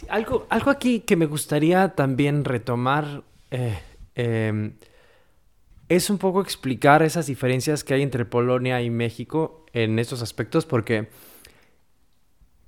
[0.09, 3.79] algo, algo aquí que me gustaría también retomar eh,
[4.15, 4.73] em,
[5.87, 10.65] es un poco explicar esas diferencias que hay entre Polonia y México en estos aspectos
[10.65, 11.07] porque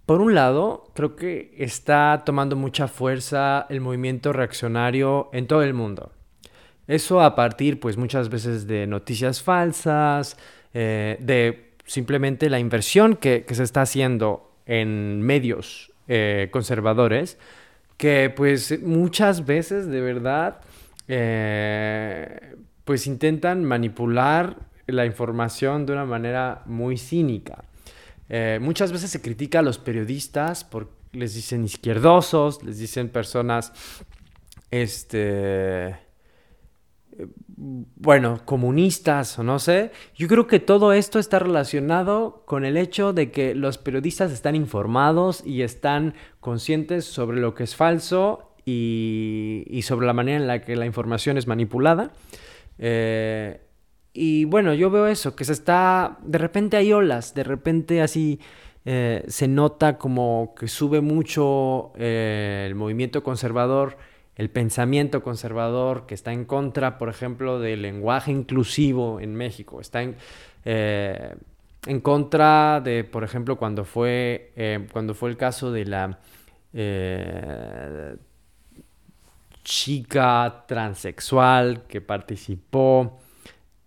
[0.05, 5.73] por un lado, creo que está tomando mucha fuerza el movimiento reaccionario en todo el
[5.73, 6.13] mundo.
[6.87, 10.37] Eso a partir, pues muchas veces de noticias falsas,
[10.73, 17.37] eh, de simplemente la inversión que, se está haciendo en medios eh, conservadores,
[17.97, 20.61] que pues muchas veces de verdad,
[21.07, 27.63] eh, pues intentan manipular la información de una manera muy cínica.
[28.59, 33.71] muchas veces se critica a los periodistas porque les dicen izquierdosos, les dicen personas,
[34.71, 35.95] este,
[37.57, 43.13] bueno, comunistas o no sé, yo creo que todo esto está relacionado con el hecho
[43.13, 49.81] de que los periodistas están informados y están conscientes sobre lo que es falso y,
[49.83, 52.11] sobre la manera en la que la información es manipulada.
[52.77, 53.61] Eh,
[54.13, 58.39] y bueno, yo veo eso, que se está, de repente hay olas, de repente así
[58.85, 63.97] eh, se nota como que sube mucho eh, el movimiento conservador,
[64.35, 70.03] el pensamiento conservador que está en contra, por ejemplo, del lenguaje inclusivo en México, está
[70.03, 70.15] en,
[70.65, 71.35] eh,
[72.01, 76.19] contra de, por ejemplo, cuando fue, cuando fue el caso de la
[79.65, 83.19] chica transexual que participó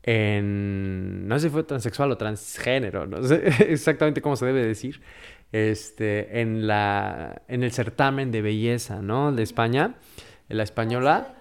[0.02, 3.42] en, no sé si fue transexual o transgénero, no sé
[3.72, 5.00] exactamente cómo se debe decir,
[5.52, 9.32] este, en, la, en el certamen de belleza, ¿no?
[9.32, 9.96] De España,
[10.48, 11.34] la española.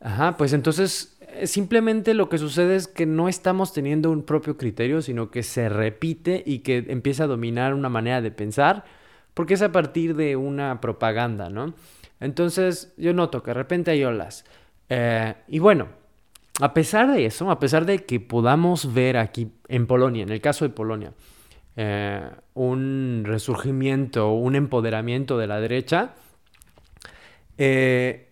[0.00, 4.56] Ajá, pues entonces eh, simplemente lo que sucede es que no estamos teniendo un propio
[4.56, 8.84] criterio, sino que se repite y que empieza a dominar una manera de pensar,
[9.34, 11.74] porque es a partir de una propaganda, ¿no?
[12.20, 14.44] Entonces yo noto que de repente hay olas.
[14.88, 15.88] Eh, y bueno,
[16.60, 20.40] a pesar de eso, a pesar de que podamos ver aquí en Polonia, en el
[20.40, 21.12] caso de Polonia,
[21.76, 26.14] eh, un resurgimiento, un empoderamiento de la derecha,
[27.56, 28.31] eh,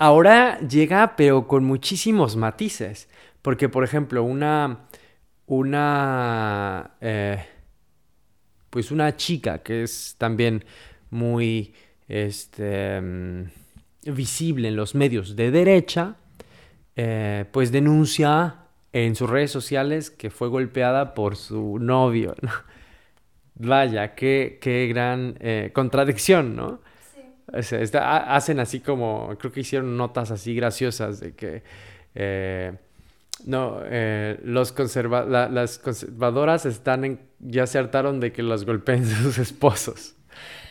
[0.00, 3.08] ahora llega pero con muchísimos matices.
[3.42, 4.86] Porque, por ejemplo, una,
[5.46, 7.44] una, eh,
[8.70, 10.64] pues una chica que es también
[11.10, 11.74] muy
[12.08, 13.44] este, mm,
[14.14, 16.16] visible en los medios de derecha,
[16.96, 18.56] eh, pues denuncia
[18.92, 22.34] en sus redes sociales que fue golpeada por su novio.
[23.54, 26.80] Vaya, qué, qué gran eh, contradicción, ¿no?
[27.52, 31.62] Hacen así como, creo que hicieron notas así graciosas de que...
[32.14, 32.72] Eh,
[33.46, 33.80] no,
[34.42, 40.14] los las conservadoras están ya se hartaron de que los golpeen sus esposos.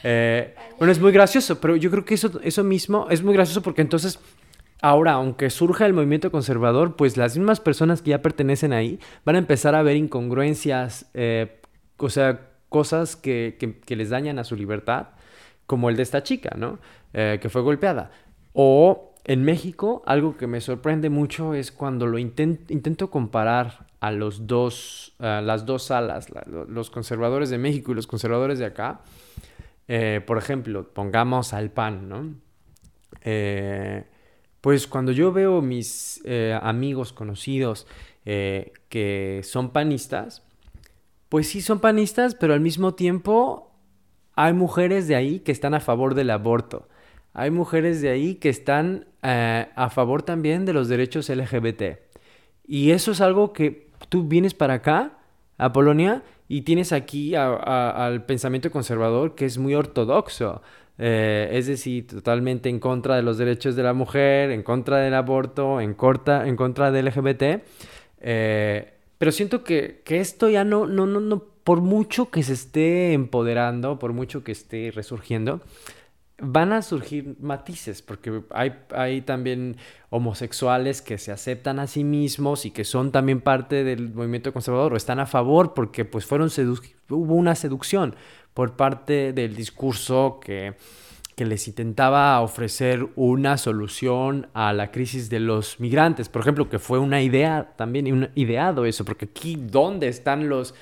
[0.03, 3.81] bueno, es muy gracioso, pero yo creo que eso, eso mismo es muy gracioso porque
[3.81, 4.19] entonces
[4.81, 9.35] Ahora, aunque surja el movimiento conservador, pues las mismas personas que ya pertenecen ahí van
[9.35, 11.59] a empezar a ver incongruencias, eh,
[11.97, 13.57] o sea, cosas que,
[13.87, 15.09] les dañan a su libertad,
[15.69, 16.79] como el de esta chica, ¿no?
[17.13, 18.09] Eh, que fue golpeada.
[18.53, 24.47] O en México, algo que me sorprende mucho es cuando lo intento comparar a los
[24.47, 29.01] dos, las dos salas, los conservadores de México y los conservadores de acá.
[29.87, 32.33] Eh, por ejemplo, pongamos al PAN, ¿no?
[33.21, 34.05] Eh,
[34.61, 37.85] pues cuando yo veo mis eh, amigos conocidos
[38.25, 40.43] eh, que son panistas,
[41.29, 43.68] pues sí son panistas, pero al mismo tiempo
[44.41, 46.87] hay mujeres de ahí que están a favor del aborto.
[47.33, 51.99] Hay mujeres de ahí que están eh, a favor también de los derechos LGBT.
[52.65, 55.17] Y eso es algo que tú vienes para acá,
[55.57, 60.61] a Polonia, y tienes aquí al pensamiento conservador que es muy ortodoxo.
[60.97, 65.15] Eh, es decir, totalmente en contra de los derechos de la mujer, en contra del
[65.15, 67.43] aborto, en, corta, en contra del LGBT.
[68.21, 73.13] Eh, pero siento que, esto ya no, no, no, no, por mucho que se esté
[73.13, 75.61] empoderando, por mucho que esté resurgiendo,
[76.39, 79.77] van a surgir matices, porque hay, también
[80.09, 84.93] homosexuales que se aceptan a sí mismos y que son también parte del movimiento conservador
[84.93, 86.49] o están a favor porque pues fueron
[87.07, 88.15] hubo una seducción
[88.55, 90.73] por parte del discurso que,
[91.37, 96.27] les intentaba ofrecer una solución a la crisis de los migrantes.
[96.29, 100.75] Por ejemplo, que fue una idea también, un ideado eso, porque aquí, ¿dónde están los,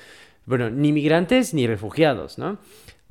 [0.47, 2.57] bueno, ni migrantes ni refugiados, ¿no?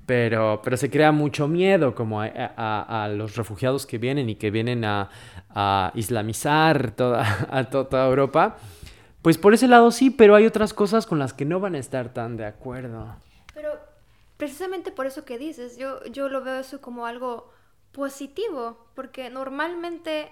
[0.06, 4.84] Pero, pero se crea mucho miedo como a, los refugiados que vienen y que vienen
[4.84, 5.10] a,
[5.94, 8.56] islamizar toda, a toda Europa.
[9.20, 11.78] Pues por ese lado sí, pero hay otras cosas con las que no van a
[11.78, 13.16] estar tan de acuerdo.
[13.52, 13.78] Pero
[14.36, 17.50] precisamente por eso que dices, yo, yo lo veo eso como algo
[17.92, 20.30] positivo, porque normalmente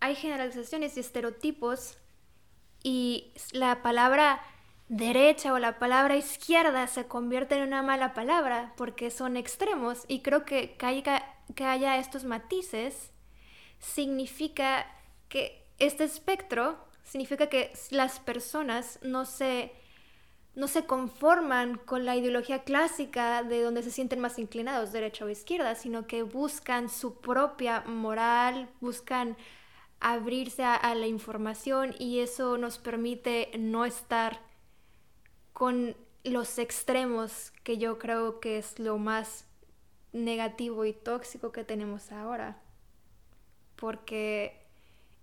[0.00, 1.96] hay generalizaciones y estereotipos
[2.82, 4.40] y la palabra
[4.90, 10.20] derecha o la palabra izquierda se convierte en una mala palabra porque son extremos y
[10.20, 11.24] creo que que haya,
[11.54, 13.12] que haya estos matices
[13.78, 14.86] significa
[15.28, 19.72] que este espectro significa que las personas no se
[20.56, 25.28] no se conforman con la ideología clásica de donde se sienten más inclinados, derecha o
[25.28, 29.36] izquierda, sino que buscan su propia moral, buscan
[30.00, 34.49] abrirse a, la información y eso nos permite no estar
[35.52, 39.46] con los extremos que yo creo que es lo más
[40.12, 42.60] negativo y tóxico que tenemos ahora.
[43.76, 44.66] Porque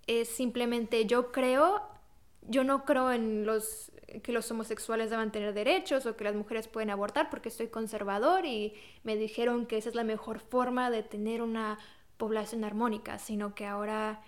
[0.08, 1.82] es simplemente yo creo,
[2.42, 3.92] yo no creo en los
[4.24, 8.46] que los homosexuales deben tener derechos o que las mujeres pueden abortar porque estoy conservador
[8.46, 8.74] y
[9.04, 11.78] me dijeron que esa es la mejor forma de tener una
[12.18, 14.22] población armónica, sino que ahora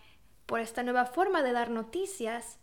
[0.45, 2.59] por esta nueva forma de dar noticias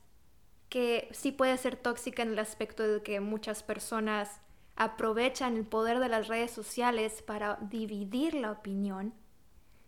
[0.69, 4.41] que sí puede ser tóxica en el aspecto de que muchas personas
[4.77, 9.15] aprovechan el poder de las redes sociales para dividir la opinión,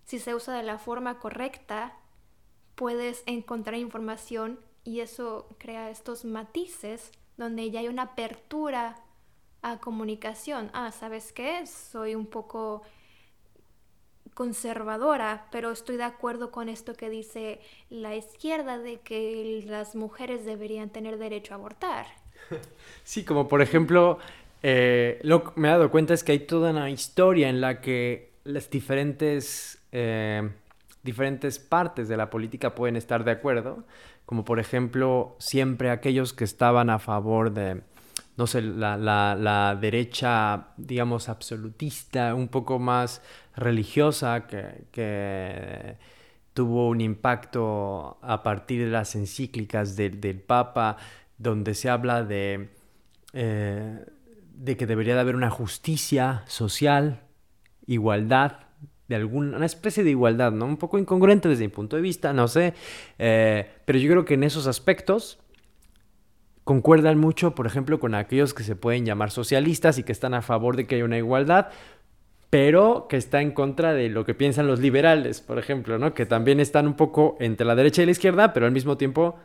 [0.04, 1.94] si se usa de la forma correcta,
[2.74, 9.02] puedes encontrar información y eso crea estos matices donde ya hay una apertura
[9.60, 10.70] a comunicación.
[10.72, 11.66] Ah, ¿sabes qué?
[11.66, 12.82] Soy un poco
[14.38, 17.58] conservadora, pero estoy de acuerdo con esto que dice
[17.90, 22.06] la izquierda de que las mujeres deberían tener derecho a abortar.
[23.02, 24.18] Sí, como por ejemplo,
[24.62, 27.80] eh, lo que me he dado cuenta es que hay toda una historia en la
[27.80, 30.48] que las diferentes, eh,
[31.02, 33.82] diferentes partes de la política pueden estar de acuerdo,
[34.24, 37.80] como por ejemplo siempre aquellos que estaban a favor de,
[38.38, 43.20] no sé, la, la, derecha, digamos, absolutista, un poco más
[43.56, 45.96] religiosa, que, que,
[46.54, 50.96] tuvo un impacto a partir de las encíclicas del Papa,
[51.36, 52.70] donde se habla de,
[53.32, 54.06] eh,
[54.54, 57.22] de que debería de haber una justicia social,
[57.86, 58.60] igualdad,
[59.08, 60.66] de alguna una especie de igualdad, ¿no?
[60.66, 62.74] Un poco incongruente desde mi punto de vista, no sé,
[63.18, 65.40] eh, pero yo creo que en esos aspectos
[66.68, 70.42] concuerdan mucho, por ejemplo, con aquellos que se pueden llamar socialistas y que están a
[70.42, 71.68] favor de que haya una igualdad,
[72.50, 76.12] pero que está en contra de lo que piensan los liberales, por ejemplo, ¿no?
[76.12, 79.38] Que también están un poco entre la derecha y la izquierda, pero al mismo tiempo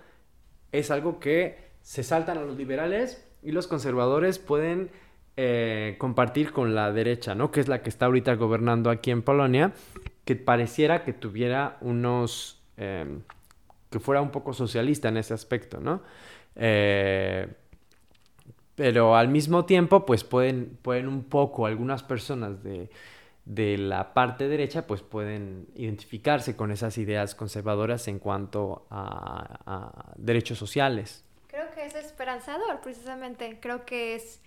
[0.73, 4.91] es algo que se saltan a los liberales y los conservadores pueden
[5.37, 7.51] eh, compartir con la derecha, ¿no?
[7.51, 9.71] Que es la que está ahorita gobernando aquí en Polonia,
[10.25, 12.61] que pareciera que tuviera unos...
[12.75, 13.21] Em,
[13.89, 16.01] que fuera un poco socialista en ese aspecto, ¿no?
[16.55, 17.47] Eh,
[18.75, 22.89] pero al mismo tiempo, pues pueden, pueden un poco, algunas personas de,
[23.77, 31.23] la parte derecha, pues pueden identificarse con esas ideas conservadoras en cuanto a, derechos sociales.
[31.47, 33.59] Creo que es esperanzador, precisamente.
[33.59, 34.41] Creo que es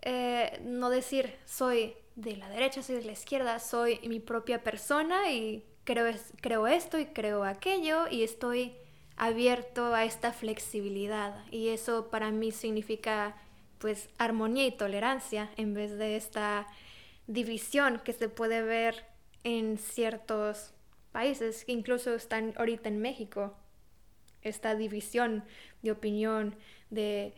[0.00, 5.30] eh, no decir soy de la derecha, soy de la izquierda, soy mi propia persona
[5.30, 8.74] y creo, creo esto y creo aquello y estoy
[9.16, 11.44] abierto a esta flexibilidad.
[11.50, 13.36] Y eso para mí significa
[13.78, 16.66] pues armonía y tolerancia en vez de esta
[17.26, 19.04] división que se puede ver
[19.44, 20.72] en ciertos
[21.10, 23.54] países, incluso están ahorita en México,
[24.42, 25.44] esta división
[25.82, 26.56] de opinión
[26.90, 27.34] de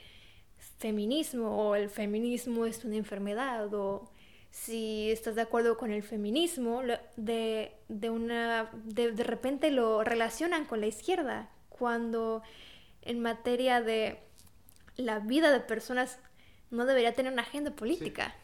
[0.79, 4.11] feminismo o el feminismo es una enfermedad o
[4.51, 6.83] si estás de acuerdo con el feminismo,
[7.17, 12.43] de, de una, de, de repente lo relacionan con la izquierda, cuando
[13.03, 14.21] en materia de
[14.97, 16.19] la vida de personas
[16.71, 18.35] no debería tener una agenda política.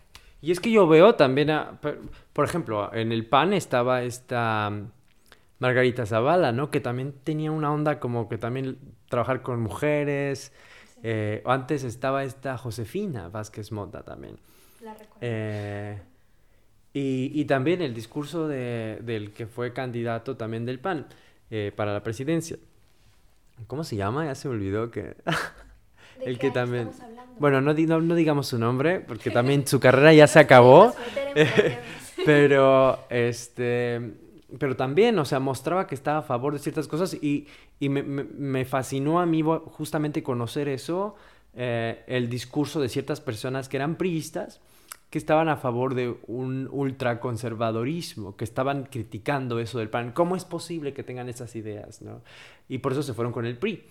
[0.43, 1.51] Y es que yo veo también,
[2.33, 4.73] por ejemplo, en el PAN estaba esta
[5.59, 6.71] Margarita Zavala, ¿no?
[6.71, 8.79] Que también tenía una onda como que también
[9.09, 10.53] trabajar con mujeres.
[11.03, 14.39] Eh, antes estaba esta Josefina Vázquez Mota también.
[14.83, 16.01] La eh,
[16.93, 21.07] y, y, también el discurso de, del que fue candidato también del PAN
[21.51, 22.57] eh, para la presidencia.
[23.67, 24.27] ¿Cómo se llama?
[24.27, 25.17] Ya se me olvidó que...
[26.25, 26.91] el que también...
[27.39, 30.95] Bueno, no, no, digamos su nombre, porque también su carrera ya se acabó.
[32.25, 34.15] pero, este...
[34.59, 37.47] Pero también, o sea, mostraba que estaba a favor de ciertas cosas y,
[37.79, 41.15] y me, me, fascinó a mí justamente conocer eso,
[41.55, 44.61] eh, el discurso de ciertas personas que eran priistas,
[45.11, 50.13] que estaban a favor de un ultraconservadorismo, que estaban criticando eso del PAN.
[50.13, 52.01] ¿Cómo es posible que tengan esas ideas?
[52.01, 52.23] ¿no?
[52.69, 53.83] Y por eso se fueron con el PRI,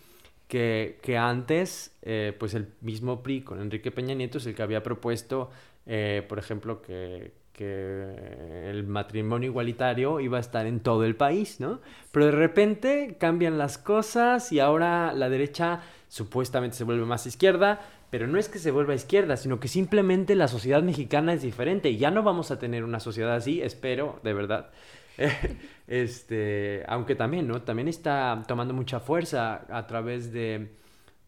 [0.48, 4.64] que, que antes, eh, pues el mismo PRI con Enrique Peña Nieto es el que
[4.64, 5.52] había propuesto,
[5.86, 11.60] eh, por ejemplo, que, que el matrimonio igualitario iba a estar en todo el país,
[11.60, 11.82] ¿no?
[12.14, 17.80] Pero de repente cambian las cosas y ahora la derecha supuestamente se vuelve más izquierda,
[18.10, 21.96] pero no es que se vuelva izquierda, sino que simplemente la sociedad mexicana es diferente
[21.96, 24.72] ya no vamos a tener una sociedad así, espero, de verdad.
[25.88, 27.62] este, aunque también, ¿no?
[27.62, 30.72] También está tomando mucha fuerza a través de,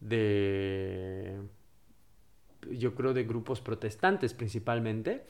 [0.00, 1.38] de
[2.70, 5.24] yo creo, de grupos protestantes principalmente.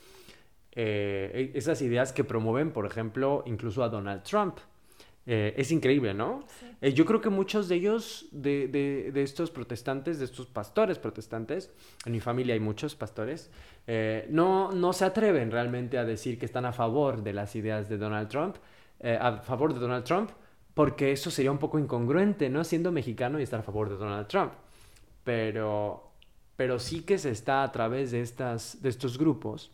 [0.74, 4.58] Eh, esas ideas que promueven, por ejemplo, incluso a Donald Trump.
[5.24, 6.44] Eh, es increíble, ¿no?
[6.80, 11.70] Eh, yo creo que muchos de ellos, de, de, estos protestantes, de estos pastores protestantes,
[12.04, 13.50] en mi familia hay muchos pastores,
[13.86, 17.88] eh, no, no se atreven realmente a decir que están a favor de las ideas
[17.88, 18.56] de Donald Trump,
[19.04, 20.30] a favor de Donald Trump,
[20.74, 22.62] porque eso sería un poco incongruente, ¿no?
[22.62, 24.52] Siendo mexicano y estar a favor de Donald Trump.
[25.24, 26.12] Pero,
[26.54, 29.72] pero sí que se está a través de, estas, de estos grupos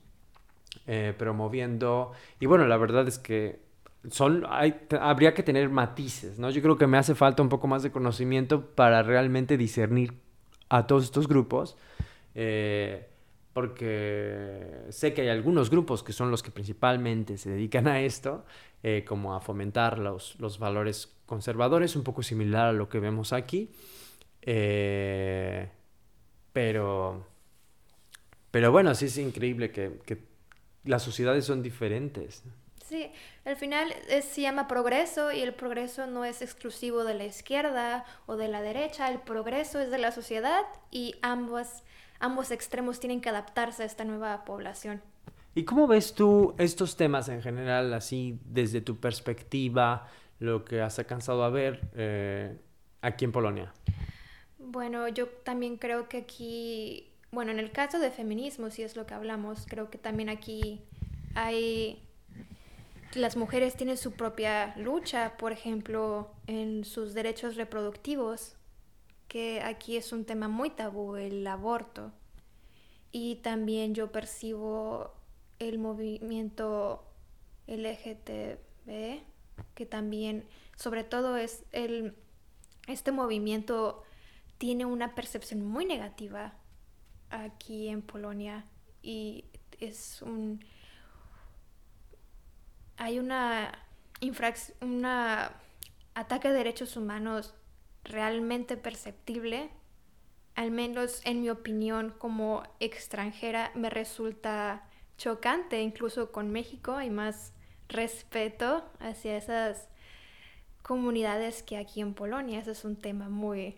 [1.18, 3.67] promoviendo, y bueno, la verdad es que
[4.10, 6.50] son, hay, habría que tener matices, ¿no?
[6.50, 10.14] Yo creo que me hace falta un poco más de conocimiento para realmente discernir
[10.68, 11.76] a todos estos grupos,
[12.34, 13.08] eh,
[13.52, 18.44] porque sé que hay algunos grupos que son los que principalmente se dedican a esto,
[18.82, 23.32] eh, como a fomentar los, los, valores conservadores, un poco similar a lo que vemos
[23.32, 23.72] aquí.
[24.42, 25.68] Eh,
[26.52, 27.26] pero,
[28.50, 30.18] pero bueno, sí es increíble que, que
[30.84, 32.44] las sociedades son diferentes.
[32.88, 33.10] Sí,
[33.48, 38.36] al final se llama progreso y el progreso no es exclusivo de la izquierda o
[38.36, 41.82] de la derecha, el progreso es de la sociedad y ambos,
[42.20, 45.00] ambos extremos tienen que adaptarse a esta nueva población.
[45.54, 50.06] ¿Y cómo ves tú estos temas en general, así desde tu perspectiva,
[50.40, 52.54] lo que has alcanzado a ver eh,
[53.00, 53.72] aquí en Polonia?
[54.58, 59.06] Bueno, yo también creo que aquí, bueno, en el caso de feminismo, si es lo
[59.06, 60.82] que hablamos, creo que también aquí
[61.34, 62.04] hay
[63.14, 68.56] las mujeres tienen su propia lucha, por ejemplo, en sus derechos reproductivos,
[69.28, 72.12] que aquí es un tema muy tabú, el aborto.
[73.10, 75.14] Y también yo percibo
[75.58, 77.04] el movimiento
[77.66, 79.22] LGTB,
[79.74, 80.46] que también,
[80.76, 82.14] sobre todo, es el,
[82.86, 84.02] este movimiento
[84.58, 86.54] tiene una percepción muy negativa
[87.30, 88.66] aquí en Polonia
[89.02, 89.44] y
[89.80, 90.64] es un
[92.98, 93.72] hay una
[94.20, 95.52] infracción, una
[96.14, 97.54] ataque a derechos humanos
[98.04, 99.70] realmente perceptible,
[100.54, 104.84] al menos en mi opinión como extranjera me resulta
[105.16, 107.52] chocante, incluso con México hay más
[107.88, 109.88] respeto hacia esas
[110.82, 112.60] comunidades que aquí en Polonia.
[112.60, 113.76] Ese es un tema muy,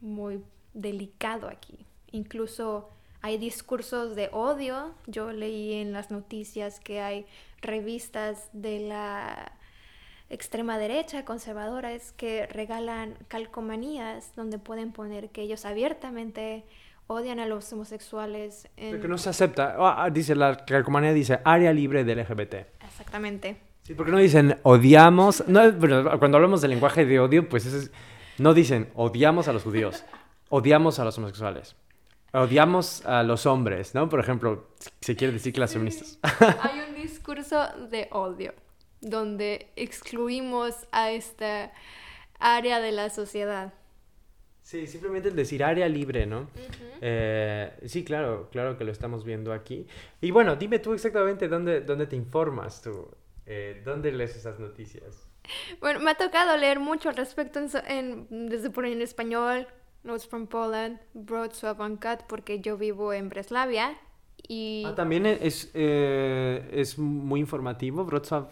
[0.00, 0.42] muy
[0.74, 1.86] delicado aquí.
[2.12, 2.90] Incluso
[3.22, 4.94] hay discursos de odio.
[5.06, 7.26] Yo leí en las noticias que hay
[7.66, 9.52] revistas de la
[10.28, 16.64] extrema derecha conservadora es que regalan calcomanías donde pueden poner que ellos abiertamente
[17.06, 18.68] odian a los homosexuales.
[18.76, 18.90] En...
[18.90, 19.76] Porque no se acepta.
[19.78, 22.54] Ah, ah, dice la calcomanía dice área libre del LGBT.
[22.84, 23.60] Exactamente.
[23.82, 25.44] Sí, porque no dicen odiamos.
[25.46, 25.60] No,
[26.18, 27.90] cuando hablamos del lenguaje de odio, pues
[28.38, 30.04] no dicen odiamos a los judíos,
[30.48, 31.76] odiamos a los homosexuales.
[32.32, 34.08] Odiamos a los hombres, ¿no?
[34.08, 34.68] Por ejemplo,
[35.00, 36.18] se quiere decir que las feministas.
[36.60, 37.58] Hay un discurso
[37.90, 38.52] de odio
[39.00, 41.72] donde excluimos a esta
[42.38, 43.72] área de la sociedad.
[44.62, 46.50] Sí, simplemente el decir área libre, ¿no?
[47.00, 49.86] Eh, sí, claro, claro que lo estamos viendo aquí.
[50.20, 53.08] Y bueno, dime tú exactamente dónde, dónde te informas tú,
[53.46, 55.28] eh, dónde lees esas noticias.
[55.80, 59.68] Bueno, me ha tocado leer mucho al respecto en, desde por en español,
[60.02, 63.96] Notes from Poland, Wrocław Uncut, porque yo vivo en Breslavia
[64.48, 64.84] y...
[64.86, 68.48] Ah, también es, eh, es muy informativo, Wrocław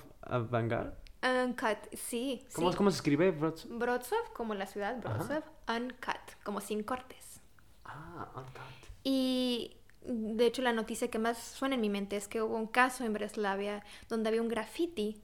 [0.50, 0.94] Vanguard.
[1.22, 2.44] Uncut, sí.
[2.54, 2.76] ¿Cómo, sí.
[2.76, 3.78] ¿Cómo se escribe Wrocław?
[3.78, 7.40] Wrocław, como la ciudad, Wrocław, Uncut, como sin cortes.
[7.84, 8.90] Ah, Uncut.
[9.02, 9.76] Y
[10.06, 13.04] de hecho la noticia que más suena en mi mente es que hubo un caso
[13.04, 15.22] en Breslavia donde había un graffiti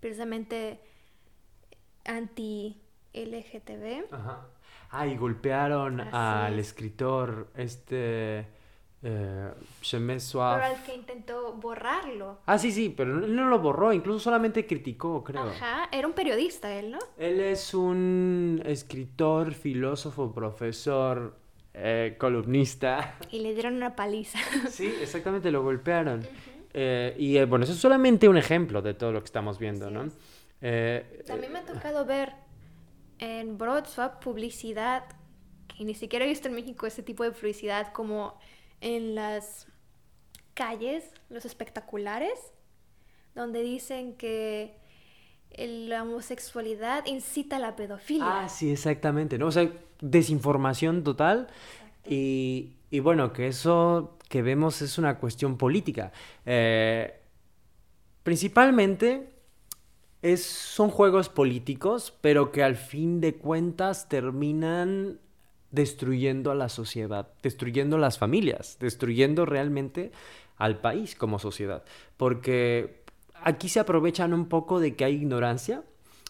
[0.00, 0.80] precisamente
[2.04, 4.12] anti-LGTB.
[4.12, 4.46] Ajá
[4.94, 8.46] Ah, y golpearon al escritor, este...
[9.04, 9.50] Eh,
[9.90, 12.38] Pero al que intentó borrarlo.
[12.46, 15.42] Ah, sí, sí, pero él no lo borró, incluso solamente criticó, creo.
[15.42, 16.98] Ajá, era un periodista él, ¿no?
[17.16, 21.36] Él es un escritor, filósofo, profesor,
[21.74, 23.18] eh, columnista.
[23.32, 24.38] Y le dieron una paliza.
[24.70, 26.24] Sí, exactamente, lo golpearon.
[26.72, 29.90] Eh, y eh, bueno, eso es solamente un ejemplo de todo lo que estamos viendo,
[29.90, 30.08] ¿no?
[30.60, 32.34] También me ha tocado ver
[33.18, 35.04] en Broadswap publicidad,
[35.66, 38.38] que ni siquiera he visto en México ese tipo de publicidad como
[38.82, 39.66] en las
[40.52, 42.38] calles, los espectaculares,
[43.34, 44.76] donde dicen que
[45.56, 48.44] la homosexualidad incita a la pedofilia.
[48.44, 49.46] Ah, sí, exactamente, ¿no?
[49.46, 49.70] O sea,
[50.00, 51.48] desinformación total
[52.06, 56.12] y, y, bueno, que eso que vemos es una cuestión política.
[56.44, 57.20] Eh,
[58.22, 59.30] principalmente
[60.22, 65.20] es, son juegos políticos, pero que al fin de cuentas terminan
[65.72, 70.12] destruyendo a la sociedad, destruyendo las familias, destruyendo realmente
[70.56, 71.82] al país como sociedad.
[72.16, 73.02] Porque
[73.34, 75.82] aquí se aprovechan un poco de que hay ignorancia,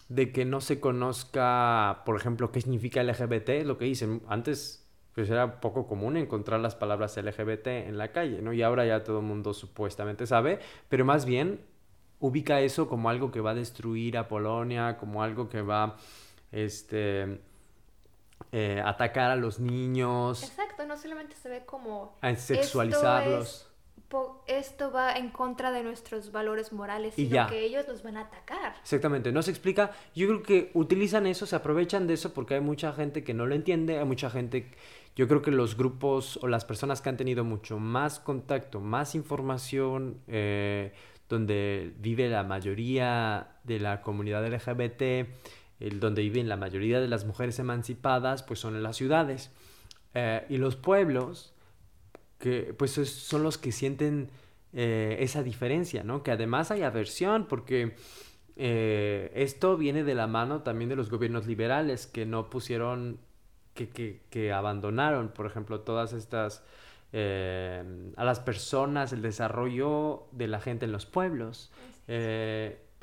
[0.09, 4.21] de que no se conozca, por ejemplo, qué significa LGBT, lo que dicen.
[4.27, 4.79] Antes
[5.13, 8.51] pues era poco común encontrar las palabras LGBT en la calle, ¿no?
[8.51, 10.57] Y ahora ya todo el mundo supuestamente sabe,
[10.89, 11.61] pero más bien
[12.19, 15.97] ubica eso como algo que va a destruir a Polonia, como algo que va
[16.51, 17.41] este
[18.51, 20.43] eh, atacar a los niños.
[20.43, 23.69] Exacto, no solamente se ve como a sexualizarlos.
[24.45, 28.75] esto va en contra de nuestros valores morales, sino que ellos nos van a atacar.
[28.81, 29.91] Exactamente, no se explica.
[30.13, 33.45] Yo creo que utilizan eso, se aprovechan de eso porque hay mucha gente que no
[33.45, 34.69] lo entiende, hay mucha gente...
[35.15, 39.13] Yo creo que los grupos o las personas que han tenido mucho más contacto, más
[39.13, 40.91] información, eh,
[41.29, 45.27] donde vive la mayoría de la comunidad LGBT,
[45.79, 49.51] el, donde viven la mayoría de las mujeres emancipadas, pues son en las ciudades.
[50.13, 51.53] Eh, y los pueblos,
[52.39, 54.29] que pues son los que sienten
[54.73, 56.23] eh, esa diferencia, ¿no?
[56.23, 57.95] Que además hay aversión porque
[58.55, 63.19] eh, esto viene de la mano también de los gobiernos liberales que no pusieron,
[63.73, 66.63] que, que, que abandonaron, por ejemplo, todas estas...
[67.15, 67.83] Eh,
[68.17, 71.71] a las personas, el desarrollo de la gente en los pueblos.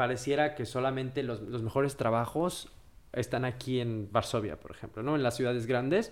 [0.01, 2.71] Pareciera que solamente los, mejores trabajos
[3.13, 5.15] están aquí en Varsovia, por ejemplo, ¿no?
[5.15, 6.11] En las ciudades grandes.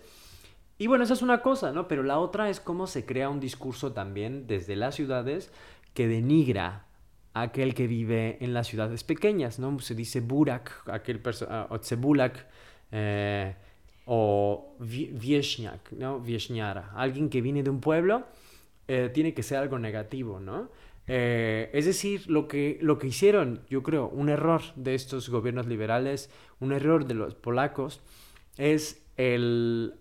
[0.77, 1.89] Y bueno, esa es una cosa, ¿no?
[1.89, 5.51] Pero la otra es cómo se crea un discurso también desde las ciudades
[5.95, 6.85] que denigra
[7.33, 9.79] a aquel que vive en las ciudades pequeñas, ¿no?
[9.81, 12.45] Se dice Burak, aquel persona, o Tsebulak,
[12.93, 13.57] eh,
[14.05, 16.21] o Vieshniak, ¿no?
[16.21, 16.93] Vieshniara.
[16.95, 18.27] Alguien que viene de un pueblo
[18.87, 20.69] eh, tiene que ser algo negativo, ¿no?
[21.09, 25.67] Eh, es decir, lo que, lo que hicieron, yo creo, un error de estos gobiernos
[25.67, 26.31] liberales,
[26.61, 28.01] un error de los polacos,
[28.59, 29.95] es el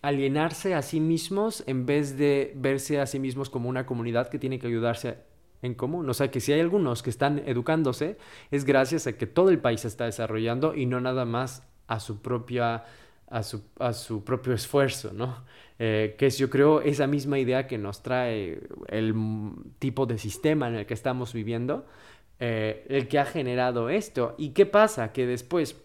[0.00, 4.38] alienarse a sí mismos en vez de verse a sí mismos como una comunidad que
[4.38, 5.18] tiene que ayudarse
[5.62, 6.08] en común.
[6.08, 8.16] O sea, que si hay algunos que están educándose,
[8.50, 12.00] es gracias a que todo el país se está desarrollando y no nada más a
[12.00, 12.84] su propia
[13.30, 15.44] a su, a su propio esfuerzo, ¿no?
[15.78, 19.14] Eh, que es yo creo esa misma idea que nos trae el
[19.78, 21.86] tipo de sistema en el que estamos viviendo,
[22.40, 24.34] eh, el que ha generado esto.
[24.38, 25.12] ¿Y qué pasa?
[25.12, 25.76] Que después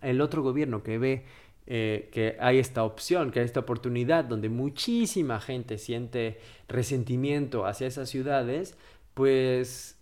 [0.00, 1.24] el otro gobierno que ve
[1.68, 7.88] eh, que hay esta opción, que hay esta oportunidad donde muchísima gente siente resentimiento hacia
[7.88, 8.78] esas ciudades,
[9.14, 9.98] pues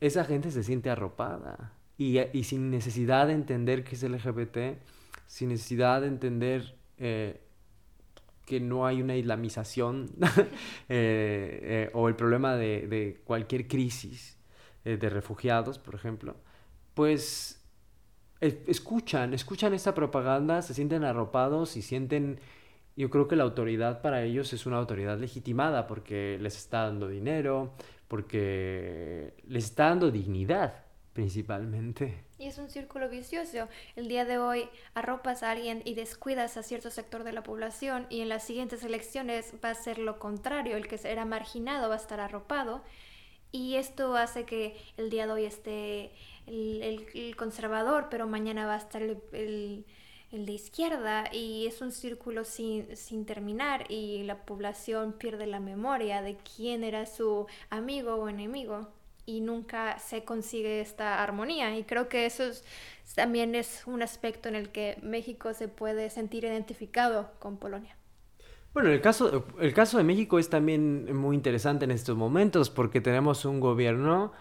[0.00, 4.78] esa gente se siente arropada y, sin necesidad de entender qué es LGBT,
[5.26, 7.40] sin necesidad de entender eh,
[8.44, 10.10] que no hay una islamización
[10.88, 14.34] eh, o el problema de, de cualquier crisis
[14.84, 16.36] de refugiados, por ejemplo,
[16.94, 17.60] pues
[18.40, 22.38] escuchan, escuchan esta propaganda, se sienten arropados y sienten,
[22.96, 27.08] yo creo que la autoridad para ellos es una autoridad legitimada porque les está dando
[27.08, 27.74] dinero,
[28.08, 30.85] porque les está dando dignidad
[31.16, 32.14] principalmente.
[32.38, 33.68] Y es un círculo vicioso.
[33.96, 38.06] El día de hoy arropas a alguien y descuidas a cierto sector de la población
[38.10, 41.94] y en las siguientes elecciones va a ser lo contrario, el que era marginado va
[41.94, 42.82] a estar arropado
[43.50, 46.12] y esto hace que el día de hoy esté
[46.46, 49.86] el, conservador, pero mañana va a estar el,
[50.30, 56.20] de izquierda y es un círculo sin, sin, terminar y la población pierde la memoria
[56.20, 58.90] de quién era su amigo o enemigo
[59.26, 62.44] y nunca se consigue esta armonía y creo que eso
[63.14, 67.96] también es un aspecto en el que México se puede sentir identificado con Polonia.
[68.72, 73.00] Bueno, el caso, el caso de México es también muy interesante en estos momentos porque
[73.00, 74.32] tenemos un gobierno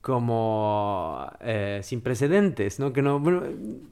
[0.00, 2.92] como eh, sin precedentes, ¿no?
[2.92, 3.44] Que no, bueno,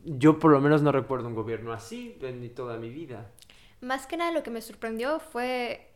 [0.04, 3.30] yo por lo menos no recuerdo un gobierno así en toda mi vida.
[3.80, 5.90] Más que nada lo que me sorprendió fue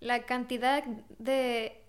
[0.00, 0.84] la cantidad
[1.18, 1.80] de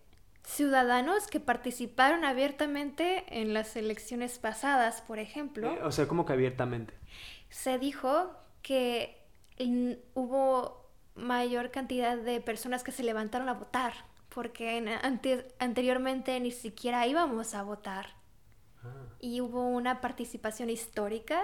[0.45, 5.71] ciudadanos que participaron abiertamente en las elecciones pasadas, por ejemplo.
[5.73, 6.93] Eh, o sea, ¿cómo que abiertamente?
[7.49, 8.31] Se dijo
[8.61, 9.21] que
[10.13, 13.93] hubo mayor cantidad de personas que se levantaron a votar
[14.35, 14.99] porque
[15.59, 18.07] anteriormente ni siquiera íbamos a votar.
[18.83, 18.89] Ah.
[19.21, 21.41] Y hubo una participación histórica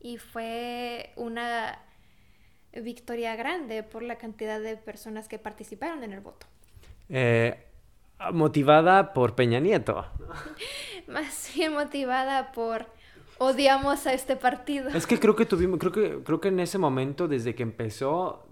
[0.00, 1.78] y fue una
[2.72, 6.48] victoria grande por la cantidad de personas que participaron en el voto.
[7.08, 7.69] Eh,
[8.32, 10.06] motivada por Peña Nieto.
[11.06, 12.86] Más bien motivada por
[13.38, 14.90] odiamos a este partido.
[14.90, 18.46] Es que creo que tuvimos, creo que, creo que en ese momento, desde que empezó,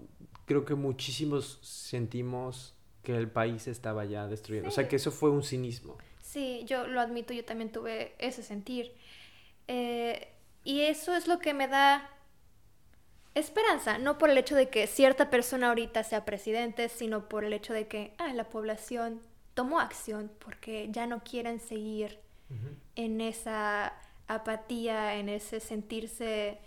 [0.45, 4.67] creo que muchísimos sentimos que el país estaba ya destruido.
[4.67, 5.97] O sea, que eso fue un cinismo.
[6.21, 8.93] Sí, yo lo admito, yo también tuve ese sentir.
[9.67, 12.09] Eh, y eso es lo que me da
[13.35, 17.53] esperanza, no por el hecho de que cierta persona ahorita sea presidente, sino por el
[17.53, 19.21] hecho de que ah, la población
[19.59, 22.17] tomó acción porque ya no quieren seguir
[22.95, 23.93] en esa
[24.25, 26.59] apatía, en ese sentirse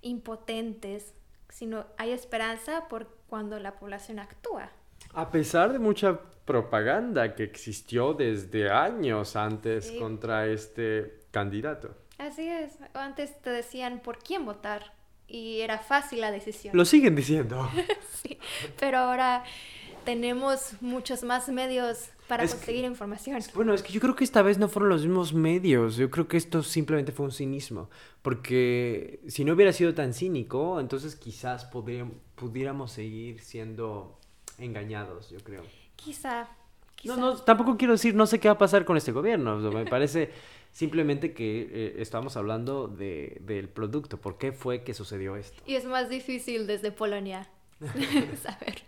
[0.00, 1.12] impotentes,
[1.50, 4.70] sino hay esperanza por cuando la población actúa.
[5.12, 11.94] A pesar de mucha propaganda que existió desde años antes contra este candidato.
[12.16, 12.78] Así es.
[12.94, 14.94] Antes te decían por quién votar
[15.28, 16.74] y era fácil la decisión.
[16.74, 17.68] Lo siguen diciendo.
[18.22, 18.38] sí,
[18.80, 19.44] pero ahora
[20.04, 23.40] tenemos muchos más medios para conseguir información.
[23.54, 25.96] Bueno, es que yo creo que esta vez no fueron los mismos medios.
[25.96, 27.90] Yo creo que esto simplemente fue un cinismo.
[28.22, 31.66] Porque si no hubiera sido tan cínico, entonces quizás
[32.34, 34.18] pudiéramos seguir siendo
[34.58, 35.62] engañados, yo creo.
[35.96, 36.48] Quizá.
[37.04, 39.58] No, no, tampoco quiero decir, no sé qué va a pasar con este gobierno.
[39.58, 40.30] me parece
[40.72, 44.18] simplemente que eh, estamos hablando de, del producto.
[44.20, 45.62] ¿Por qué fue que sucedió esto?
[45.66, 47.48] Y es más difícil desde Polonia
[48.42, 48.82] saber.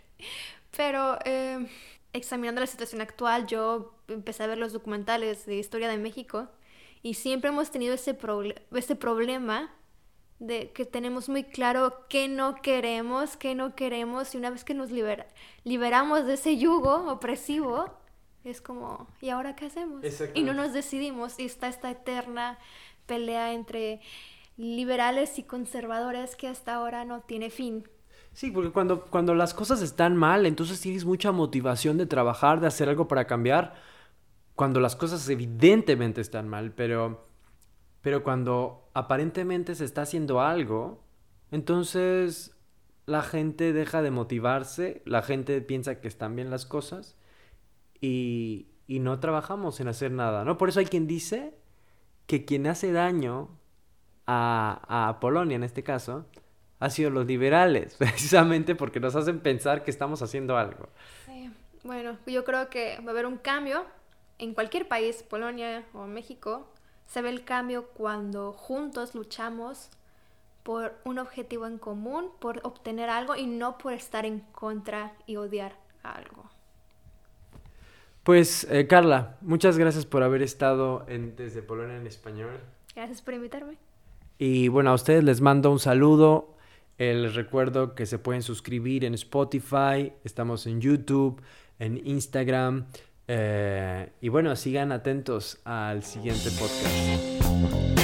[0.75, 1.67] Pero eh,
[2.13, 6.47] examinando la situación actual, yo empecé a ver los documentales de historia de México
[7.01, 8.17] y siempre hemos tenido ese,
[8.71, 9.71] ese problema
[10.39, 14.73] de que tenemos muy claro qué no queremos, qué no queremos y una vez que
[14.73, 14.89] nos
[15.63, 17.89] liberamos de ese yugo opresivo,
[18.43, 20.03] es como, ¿y ahora qué hacemos?
[20.33, 22.59] Y no nos decidimos y está esta eterna
[23.05, 24.01] pelea entre
[24.57, 27.87] liberales y conservadores que hasta ahora no tiene fin.
[28.35, 32.67] Sí, porque cuando, cuando las cosas están mal, entonces tienes mucha motivación de trabajar, de
[32.67, 33.75] hacer algo para cambiar,
[34.55, 37.29] cuando las cosas evidentemente están mal, pero,
[38.01, 41.01] pero cuando aparentemente se está haciendo algo,
[41.49, 42.57] entonces
[43.05, 47.15] la gente deja de motivarse, la gente piensa que están bien las cosas
[48.01, 50.57] y, y no trabajamos en hacer nada, ¿no?
[50.57, 51.53] Por eso hay quien dice
[52.27, 53.47] que quien hace daño
[54.27, 56.25] a, a Polonia en este caso,
[56.79, 60.89] ha sido los liberales, precisamente porque nos hacen pensar que estamos haciendo algo.
[61.25, 61.49] Sí,
[61.83, 63.85] bueno, yo creo que va a haber un cambio
[64.37, 66.67] en cualquier país, Polonia o México,
[67.07, 69.89] se ve el cambio cuando juntos luchamos
[70.63, 75.35] por un objetivo en común, por obtener algo y no por estar en contra y
[75.35, 76.49] odiar algo.
[78.23, 82.59] Pues eh, Carla, muchas gracias por haber estado en Desde Polonia en Español.
[82.95, 83.77] Gracias por invitarme.
[84.39, 86.54] Y bueno, a ustedes les mando un saludo.
[86.97, 91.41] Les recuerdo que se pueden suscribir en Spotify, estamos en YouTube,
[91.79, 92.85] en Instagram.
[93.27, 97.94] Eh, y bueno, sigan atentos al siguiente podcast.